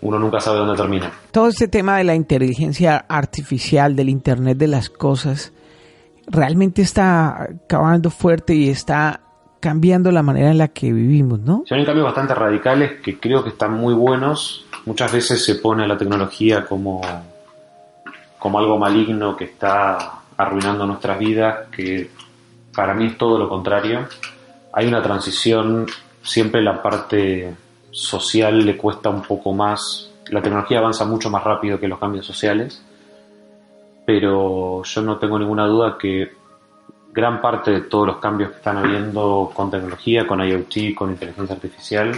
uno 0.07 0.19
nunca 0.19 0.39
sabe 0.39 0.59
dónde 0.59 0.75
termina. 0.75 1.11
Todo 1.31 1.47
este 1.49 1.67
tema 1.67 1.97
de 1.97 2.05
la 2.05 2.15
inteligencia 2.15 3.05
artificial, 3.09 3.95
del 3.95 4.07
Internet 4.07 4.57
de 4.57 4.67
las 4.67 4.89
Cosas, 4.89 5.51
realmente 6.27 6.81
está 6.81 7.43
acabando 7.43 8.09
fuerte 8.09 8.55
y 8.55 8.69
está 8.69 9.21
cambiando 9.59 10.11
la 10.11 10.23
manera 10.23 10.49
en 10.49 10.57
la 10.59 10.69
que 10.69 10.93
vivimos, 10.93 11.41
¿no? 11.41 11.63
Hay 11.69 11.85
cambios 11.85 12.05
bastante 12.05 12.33
radicales 12.33 13.01
que 13.01 13.19
creo 13.19 13.43
que 13.43 13.49
están 13.49 13.73
muy 13.73 13.93
buenos. 13.93 14.65
Muchas 14.85 15.11
veces 15.11 15.43
se 15.43 15.55
pone 15.55 15.83
a 15.83 15.87
la 15.87 15.97
tecnología 15.97 16.65
como, 16.65 17.01
como 18.39 18.59
algo 18.59 18.77
maligno 18.77 19.35
que 19.35 19.43
está 19.43 20.21
arruinando 20.37 20.85
nuestras 20.85 21.19
vidas, 21.19 21.67
que 21.69 22.09
para 22.73 22.93
mí 22.93 23.07
es 23.07 23.17
todo 23.17 23.37
lo 23.37 23.49
contrario. 23.49 24.07
Hay 24.71 24.87
una 24.87 25.01
transición, 25.01 25.85
siempre 26.21 26.61
la 26.61 26.81
parte 26.81 27.53
social 27.97 28.63
le 28.63 28.77
cuesta 28.77 29.09
un 29.09 29.23
poco 29.23 29.53
más, 29.53 30.11
la 30.29 30.41
tecnología 30.41 30.79
avanza 30.79 31.03
mucho 31.05 31.29
más 31.29 31.43
rápido 31.43 31.79
que 31.79 31.87
los 31.87 31.99
cambios 31.99 32.25
sociales, 32.25 32.81
pero 34.05 34.83
yo 34.83 35.01
no 35.01 35.17
tengo 35.17 35.39
ninguna 35.39 35.65
duda 35.65 35.97
que 35.97 36.31
gran 37.11 37.41
parte 37.41 37.71
de 37.71 37.81
todos 37.81 38.05
los 38.05 38.17
cambios 38.17 38.51
que 38.51 38.57
están 38.57 38.77
habiendo 38.77 39.51
con 39.53 39.71
tecnología, 39.71 40.27
con 40.27 40.39
IoT, 40.39 40.93
con 40.95 41.09
inteligencia 41.09 41.55
artificial, 41.55 42.15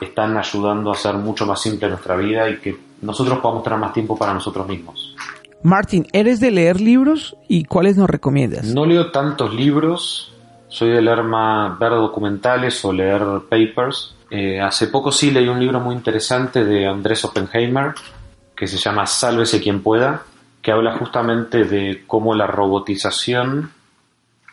están 0.00 0.36
ayudando 0.36 0.90
a 0.90 0.94
hacer 0.94 1.14
mucho 1.14 1.46
más 1.46 1.62
simple 1.62 1.88
nuestra 1.88 2.16
vida 2.16 2.50
y 2.50 2.58
que 2.58 2.76
nosotros 3.02 3.38
podamos 3.38 3.62
tener 3.62 3.78
más 3.78 3.92
tiempo 3.92 4.18
para 4.18 4.34
nosotros 4.34 4.66
mismos. 4.66 5.14
Martín, 5.62 6.08
¿eres 6.12 6.40
de 6.40 6.50
leer 6.50 6.80
libros 6.80 7.36
y 7.46 7.64
cuáles 7.64 7.96
nos 7.96 8.10
recomiendas? 8.10 8.64
No 8.66 8.84
leo 8.84 9.12
tantos 9.12 9.54
libros, 9.54 10.34
soy 10.72 10.90
de 10.90 11.02
leer 11.02 11.22
más, 11.22 11.78
ver 11.78 11.90
documentales 11.90 12.82
o 12.84 12.92
leer 12.92 13.22
papers. 13.48 14.14
Eh, 14.30 14.58
hace 14.58 14.86
poco 14.86 15.12
sí 15.12 15.30
leí 15.30 15.46
un 15.46 15.60
libro 15.60 15.80
muy 15.80 15.94
interesante 15.94 16.64
de 16.64 16.86
Andrés 16.86 17.22
Oppenheimer 17.26 17.94
que 18.56 18.66
se 18.66 18.78
llama 18.78 19.06
Sálvese 19.06 19.60
quien 19.60 19.82
pueda, 19.82 20.22
que 20.62 20.72
habla 20.72 20.96
justamente 20.96 21.64
de 21.64 22.04
cómo 22.06 22.34
la 22.34 22.46
robotización 22.46 23.70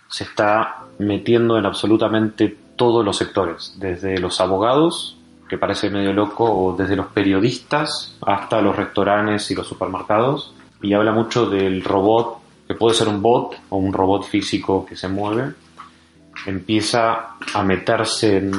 se 0.09 0.25
está 0.25 0.77
metiendo 0.97 1.57
en 1.57 1.65
absolutamente 1.65 2.57
todos 2.75 3.05
los 3.05 3.17
sectores, 3.17 3.75
desde 3.77 4.17
los 4.17 4.41
abogados, 4.41 5.17
que 5.47 5.57
parece 5.57 5.89
medio 5.89 6.11
loco, 6.11 6.45
o 6.45 6.75
desde 6.75 6.95
los 6.95 7.07
periodistas 7.07 8.17
hasta 8.25 8.61
los 8.61 8.75
restaurantes 8.75 9.51
y 9.51 9.55
los 9.55 9.67
supermercados, 9.67 10.53
y 10.81 10.93
habla 10.93 11.11
mucho 11.11 11.45
del 11.49 11.83
robot, 11.83 12.39
que 12.67 12.73
puede 12.73 12.95
ser 12.95 13.07
un 13.07 13.21
bot 13.21 13.55
o 13.69 13.77
un 13.77 13.93
robot 13.93 14.23
físico 14.23 14.85
que 14.85 14.95
se 14.95 15.07
mueve, 15.07 15.53
empieza 16.45 17.35
a 17.53 17.63
meterse 17.63 18.37
en 18.37 18.51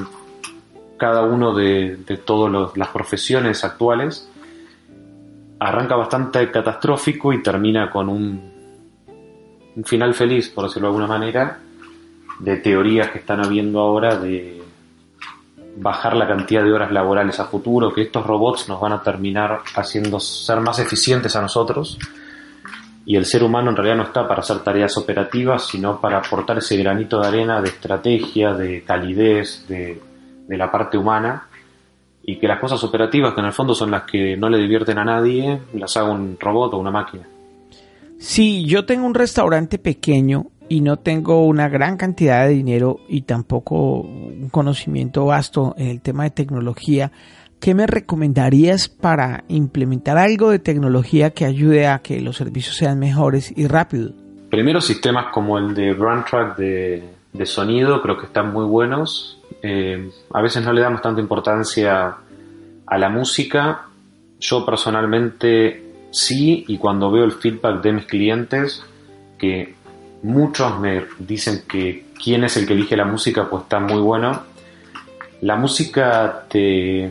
cada 0.97 1.23
uno 1.23 1.55
de, 1.55 1.99
todas 2.25 2.77
las 2.77 2.89
profesiones 2.89 3.65
actuales, 3.65 4.29
arranca 5.59 5.97
bastante 5.97 6.51
catastrófico 6.51 7.33
y 7.33 7.43
termina 7.43 7.91
con 7.91 8.09
un, 8.09 8.53
un 9.77 9.85
final 9.85 10.15
feliz, 10.15 10.49
por 10.51 10.65
decirlo 10.65 10.89
de 10.89 10.95
alguna 10.95 11.07
manera, 11.07 11.59
de 12.39 12.57
teorías 12.59 13.11
que 13.11 13.19
están 13.19 13.45
habiendo 13.45 13.81
ahora 13.81 14.17
de 14.17 14.63
bajar 15.77 16.17
la 16.17 16.27
cantidad 16.27 16.63
de 16.63 16.73
horas 16.73 16.91
laborales 16.91 17.41
a 17.41 17.47
futuro, 17.47 17.93
que 17.93 18.03
estos 18.03 18.27
robots 18.27 18.69
nos 18.69 18.81
van 18.81 18.93
a 18.93 19.03
terminar 19.03 19.61
haciendo 19.77 20.21
ser 20.21 20.61
más 20.61 20.79
eficientes 20.79 21.37
a 21.37 21.43
nosotros 21.43 21.99
y 23.11 23.17
el 23.17 23.27
ser 23.27 23.43
humano 23.43 23.71
en 23.71 23.77
realidad 23.77 23.97
no 23.97 24.03
está 24.05 24.29
para 24.29 24.39
hacer 24.39 24.61
tareas 24.61 24.97
operativas, 24.97 25.67
sino 25.67 26.01
para 26.01 26.19
aportar 26.19 26.59
ese 26.59 26.77
granito 26.77 27.21
de 27.21 27.27
arena 27.27 27.61
de 27.61 27.71
estrategia, 27.71 28.53
de 28.53 28.85
calidez, 28.85 29.67
de, 29.67 30.01
de 30.47 30.57
la 30.57 30.71
parte 30.71 30.97
humana 30.97 31.49
y 32.23 32.39
que 32.39 32.47
las 32.47 32.61
cosas 32.61 32.85
operativas, 32.85 33.35
que 33.35 33.41
en 33.41 33.47
el 33.47 33.53
fondo 33.53 33.75
son 33.75 33.91
las 33.91 34.05
que 34.05 34.37
no 34.37 34.49
le 34.49 34.59
divierten 34.59 34.97
a 34.97 35.05
nadie, 35.05 35.61
las 35.75 35.97
haga 35.97 36.13
un 36.13 36.37
robot 36.39 36.75
o 36.75 36.79
una 36.79 36.93
máquina. 36.93 37.25
Sí, 38.17 38.65
yo 38.65 38.85
tengo 38.85 39.07
un 39.07 39.15
restaurante 39.15 39.81
pequeño 39.81 40.47
y 40.69 40.81
no 40.81 40.97
tengo 40.99 41.45
una 41.47 41.69
gran 41.69 41.97
cantidad 41.97 42.47
de 42.47 42.55
dinero 42.55 43.01
y 43.09 43.23
tampoco 43.23 44.03
un 44.03 44.51
conocimiento 44.51 45.27
vasto 45.27 45.75
en 45.77 45.89
el 45.89 46.01
tema 46.01 46.23
de 46.23 46.31
tecnología, 46.31 47.11
¿qué 47.61 47.75
me 47.75 47.87
recomendarías 47.87 48.89
para 48.89 49.45
implementar 49.49 50.19
algo 50.19 50.51
de 50.51 50.59
tecnología 50.59 51.31
que 51.31 51.45
ayude 51.45 51.87
a 51.87 52.01
que 52.01 52.21
los 52.21 52.37
servicios 52.37 52.77
sean 52.77 52.99
mejores 52.99 53.53
y 53.57 53.67
rápidos? 53.67 54.13
Primero, 54.51 54.81
sistemas 54.81 55.27
como 55.33 55.59
el 55.59 55.75
de 55.75 55.93
Runtrack 55.93 56.57
de, 56.57 57.05
de 57.33 57.47
sonido 57.47 58.03
creo 58.03 58.19
que 58.19 58.27
están 58.27 58.53
muy 58.53 58.65
buenos. 58.65 59.39
Eh, 59.63 60.11
a 60.33 60.43
veces 60.43 60.65
no 60.65 60.73
le 60.73 60.81
damos 60.81 61.03
tanta 61.03 61.21
importancia 61.21 62.17
a 62.87 62.99
la 62.99 63.09
música. 63.09 63.87
Yo 64.41 64.65
personalmente 64.65 65.85
sí, 66.11 66.65
y 66.67 66.79
cuando 66.79 67.11
veo 67.11 67.25
el 67.25 67.33
feedback 67.33 67.83
de 67.83 67.93
mis 67.93 68.07
clientes, 68.07 68.83
que 69.39 69.75
muchos 70.23 70.79
me 70.81 71.05
dicen 71.19 71.63
que 71.69 72.07
quién 72.23 72.45
es 72.45 72.57
el 72.57 72.67
que 72.67 72.73
elige 72.73 72.97
la 72.97 73.05
música, 73.05 73.49
pues 73.49 73.65
está 73.65 73.79
muy 73.79 74.01
bueno. 74.01 74.43
La 75.43 75.57
música 75.57 76.45
te, 76.49 77.11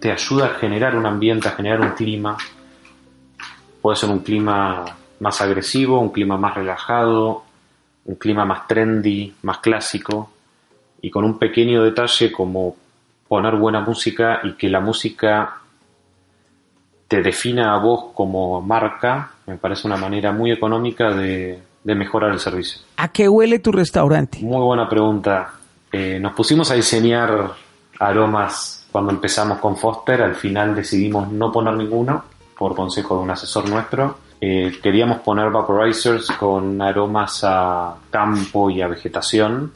te 0.00 0.12
ayuda 0.12 0.46
a 0.46 0.54
generar 0.54 0.96
un 0.96 1.06
ambiente, 1.06 1.48
a 1.48 1.52
generar 1.52 1.80
un 1.80 1.90
clima. 1.90 2.36
Puede 3.80 3.96
ser 3.96 4.10
un 4.10 4.20
clima 4.20 4.84
más 5.20 5.40
agresivo, 5.40 6.00
un 6.00 6.10
clima 6.10 6.36
más 6.36 6.54
relajado, 6.54 7.44
un 8.04 8.14
clima 8.16 8.44
más 8.44 8.66
trendy, 8.66 9.34
más 9.42 9.58
clásico, 9.58 10.30
y 11.02 11.10
con 11.10 11.24
un 11.24 11.38
pequeño 11.38 11.82
detalle 11.82 12.32
como 12.32 12.76
poner 13.28 13.56
buena 13.56 13.80
música 13.80 14.40
y 14.42 14.54
que 14.54 14.68
la 14.68 14.80
música 14.80 15.58
te 17.06 17.22
defina 17.22 17.74
a 17.74 17.78
vos 17.78 18.12
como 18.14 18.60
marca, 18.60 19.32
me 19.46 19.56
parece 19.56 19.86
una 19.86 19.96
manera 19.96 20.32
muy 20.32 20.52
económica 20.52 21.10
de, 21.14 21.60
mejorar 21.84 22.32
el 22.32 22.38
servicio. 22.38 22.82
¿A 22.98 23.08
qué 23.08 23.28
huele 23.28 23.60
tu 23.60 23.72
restaurante? 23.72 24.40
Muy 24.42 24.60
buena 24.62 24.86
pregunta. 24.88 25.54
Eh, 25.90 26.18
nos 26.20 26.34
pusimos 26.34 26.70
a 26.70 26.74
diseñar 26.74 27.52
aromas 27.98 28.86
cuando 28.90 29.12
empezamos 29.12 29.58
con 29.58 29.76
Foster, 29.76 30.22
al 30.22 30.34
final 30.34 30.74
decidimos 30.74 31.30
no 31.30 31.52
poner 31.52 31.74
ninguno, 31.74 32.24
por 32.56 32.74
consejo 32.74 33.16
de 33.16 33.22
un 33.22 33.30
asesor 33.30 33.68
nuestro. 33.68 34.18
Eh, 34.40 34.78
queríamos 34.82 35.20
poner 35.20 35.50
vaporizers 35.50 36.30
con 36.32 36.80
aromas 36.80 37.44
a 37.44 37.96
campo 38.10 38.70
y 38.70 38.80
a 38.80 38.88
vegetación. 38.88 39.72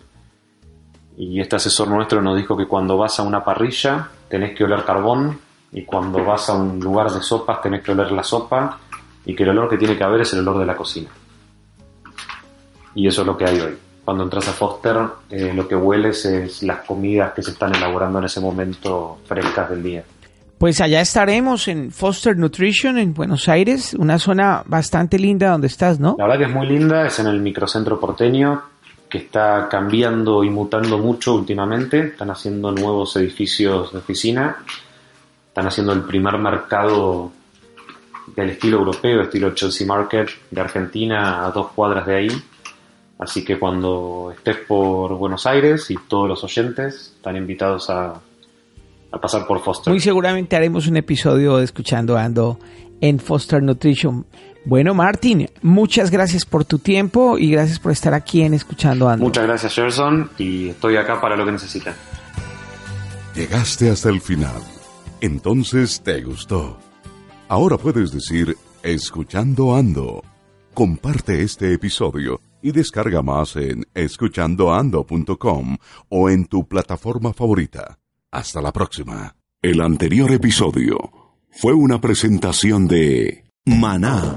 Y 1.17 1.41
este 1.41 1.57
asesor 1.57 1.89
nuestro 1.89 2.23
nos 2.23 2.37
dijo 2.37 2.57
que 2.57 2.67
cuando 2.67 2.97
vas 2.97 3.21
a 3.21 3.23
una 3.23 3.45
parrilla 3.45 4.09
tenés 4.29 4.57
que 4.57 4.65
oler 4.65 4.85
carbón 4.85 5.39
y 5.71 5.85
cuando 5.85 6.25
vas 6.25 6.49
a 6.49 6.55
un 6.55 6.81
lugar 6.81 7.11
de 7.11 7.23
sopas 7.23 7.61
tenés 7.61 7.83
que 7.83 7.93
oler 7.93 8.11
la 8.13 8.25
sopa 8.25 8.79
y 9.27 9.35
que 9.35 9.43
el 9.43 9.51
olor 9.51 9.69
que 9.69 9.77
tiene 9.77 9.97
que 9.97 10.05
haber 10.05 10.23
es 10.23 10.33
el 10.33 10.41
olor 10.41 10.59
de 10.59 10.67
la 10.67 10.77
cocina. 10.77 11.11
Y 12.95 13.07
eso 13.07 13.21
es 13.21 13.27
lo 13.27 13.37
que 13.37 13.45
hay 13.45 13.61
hoy 13.61 13.92
cuando 14.05 14.25
entras 14.25 14.49
a 14.49 14.53
Foster, 14.53 14.97
eh, 15.31 15.53
lo 15.55 15.69
que 15.69 15.77
hueles 15.77 16.25
es 16.25 16.63
las 16.63 16.81
comidas 16.81 17.33
que 17.35 17.43
se 17.43 17.53
están 17.53 17.75
elaborando 17.75 18.19
en 18.19 18.25
ese 18.25 18.41
momento 18.41 19.19
frescas 19.27 19.71
del 19.71 19.83
día. 19.83 20.05
Pues 20.59 20.81
allá 20.81 21.01
estaremos 21.01 21.69
en 21.69 21.91
Foster 21.91 22.37
Nutrition 22.37 22.99
en 22.99 23.15
Buenos 23.15 23.49
Aires, 23.49 23.95
una 23.95 24.19
zona 24.19 24.63
bastante 24.67 25.19
linda 25.19 25.51
donde 25.51 25.67
estás, 25.67 25.99
¿no? 25.99 26.17
La 26.19 26.27
verdad 26.27 26.39
que 26.39 26.51
es 26.51 26.55
muy 26.55 26.67
linda, 26.67 27.07
es 27.07 27.19
en 27.19 27.27
el 27.27 27.41
microcentro 27.41 27.99
porteño, 27.99 28.63
que 29.09 29.19
está 29.19 29.69
cambiando 29.69 30.43
y 30.43 30.51
mutando 30.51 30.99
mucho 30.99 31.35
últimamente. 31.35 31.99
Están 32.09 32.31
haciendo 32.31 32.71
nuevos 32.73 33.17
edificios 33.17 33.93
de 33.93 33.99
oficina, 33.99 34.57
están 35.49 35.67
haciendo 35.67 35.93
el 35.93 36.03
primer 36.03 36.39
mercado 36.39 37.33
del 38.35 38.51
estilo 38.51 38.79
europeo, 38.79 39.23
estilo 39.23 39.55
Chelsea 39.55 39.87
Market 39.87 40.29
de 40.51 40.61
Argentina, 40.61 41.45
a 41.45 41.51
dos 41.51 41.73
cuadras 41.73 42.07
de 42.07 42.17
ahí 42.17 42.43
Así 43.19 43.45
que 43.45 43.59
cuando 43.59 44.33
estés 44.37 44.57
por 44.57 45.15
Buenos 45.15 45.47
Aires 45.47 45.91
y 45.91 45.97
todos 46.09 46.29
los 46.29 46.43
oyentes 46.43 47.13
están 47.17 47.37
invitados 47.37 47.89
a, 47.89 48.15
a 49.13 49.21
pasar 49.21 49.47
por 49.47 49.61
Foster. 49.63 49.93
Muy 49.93 50.01
seguramente 50.01 50.57
haremos 50.57 50.87
un 50.89 50.97
episodio 50.97 51.59
de 51.59 51.65
Escuchando 51.65 52.17
Ando 52.17 52.59
en 53.01 53.19
Foster 53.19 53.63
Nutrition. 53.63 54.27
Bueno, 54.65 54.95
Martín, 54.95 55.49
muchas 55.61 56.11
gracias 56.11 56.45
por 56.45 56.65
tu 56.65 56.79
tiempo 56.79 57.37
y 57.37 57.51
gracias 57.51 57.79
por 57.79 57.93
estar 57.93 58.15
aquí 58.15 58.43
en 58.43 58.55
Escuchando 58.55 59.09
Ando. 59.09 59.25
Muchas 59.25 59.45
gracias, 59.45 59.75
Gerson, 59.75 60.31
y 60.39 60.69
estoy 60.71 60.97
acá 60.97 61.21
para 61.21 61.37
lo 61.37 61.45
que 61.45 61.53
necesiten. 61.53 61.95
Llegaste 63.35 63.91
hasta 63.91 64.09
el 64.09 64.21
final. 64.21 64.63
Entonces 65.21 66.01
te 66.03 66.23
gustó. 66.23 66.79
Ahora 67.49 67.77
puedes 67.77 68.13
decir, 68.13 68.57
Escuchando 68.83 69.75
Ando. 69.75 70.23
Comparte 70.75 71.43
este 71.43 71.73
episodio 71.73 72.41
y 72.63 72.73
descarga 72.73 73.23
más 73.23 73.57
en 73.57 73.87
escuchandoando.com 73.95 75.77
o 76.09 76.31
en 76.31 76.47
tu 76.47 76.67
plataforma 76.67 77.33
favorita. 77.33 77.99
Hasta 78.31 78.61
la 78.63 78.73
próxima. 78.73 79.37
El 79.61 79.81
anterior 79.81 80.33
episodio 80.33 80.99
fue 81.51 81.75
una 81.75 82.01
presentación 82.01 82.89
de 82.89 83.45
Maná, 83.65 84.37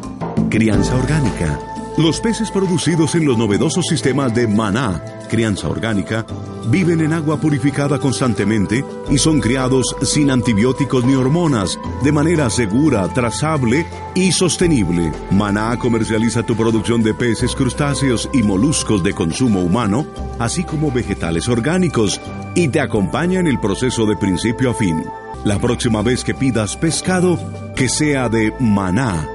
crianza 0.49 0.95
orgánica. 0.95 1.74
Los 1.97 2.19
peces 2.19 2.51
producidos 2.51 3.15
en 3.15 3.25
los 3.25 3.37
novedosos 3.37 3.85
sistemas 3.87 4.35
de 4.35 4.49
Maná, 4.49 5.01
crianza 5.29 5.69
orgánica, 5.69 6.25
viven 6.67 6.99
en 6.99 7.13
agua 7.13 7.39
purificada 7.39 7.99
constantemente 7.99 8.83
y 9.09 9.17
son 9.17 9.39
criados 9.39 9.95
sin 10.01 10.29
antibióticos 10.29 11.05
ni 11.05 11.15
hormonas, 11.15 11.79
de 12.03 12.11
manera 12.11 12.49
segura, 12.49 13.07
trazable 13.13 13.85
y 14.13 14.33
sostenible. 14.33 15.09
Maná 15.31 15.79
comercializa 15.79 16.43
tu 16.43 16.57
producción 16.57 17.01
de 17.01 17.13
peces, 17.13 17.55
crustáceos 17.55 18.29
y 18.33 18.43
moluscos 18.43 19.01
de 19.01 19.13
consumo 19.13 19.61
humano, 19.61 20.05
así 20.37 20.65
como 20.65 20.91
vegetales 20.91 21.47
orgánicos, 21.47 22.19
y 22.55 22.67
te 22.67 22.81
acompaña 22.81 23.39
en 23.39 23.47
el 23.47 23.59
proceso 23.61 24.05
de 24.05 24.17
principio 24.17 24.71
a 24.71 24.73
fin. 24.73 25.01
La 25.45 25.59
próxima 25.59 26.01
vez 26.01 26.25
que 26.25 26.33
pidas 26.33 26.75
pescado, 26.75 27.39
que 27.73 27.87
sea 27.87 28.27
de 28.27 28.53
Maná, 28.59 29.29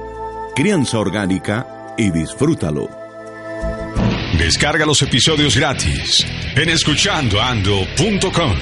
crianza 0.55 0.99
orgánica, 0.99 1.80
y 2.01 2.09
disfrútalo. 2.09 2.89
Descarga 4.37 4.85
los 4.85 5.01
episodios 5.03 5.55
gratis 5.55 6.25
en 6.55 6.69
escuchandoando.com. 6.69 8.55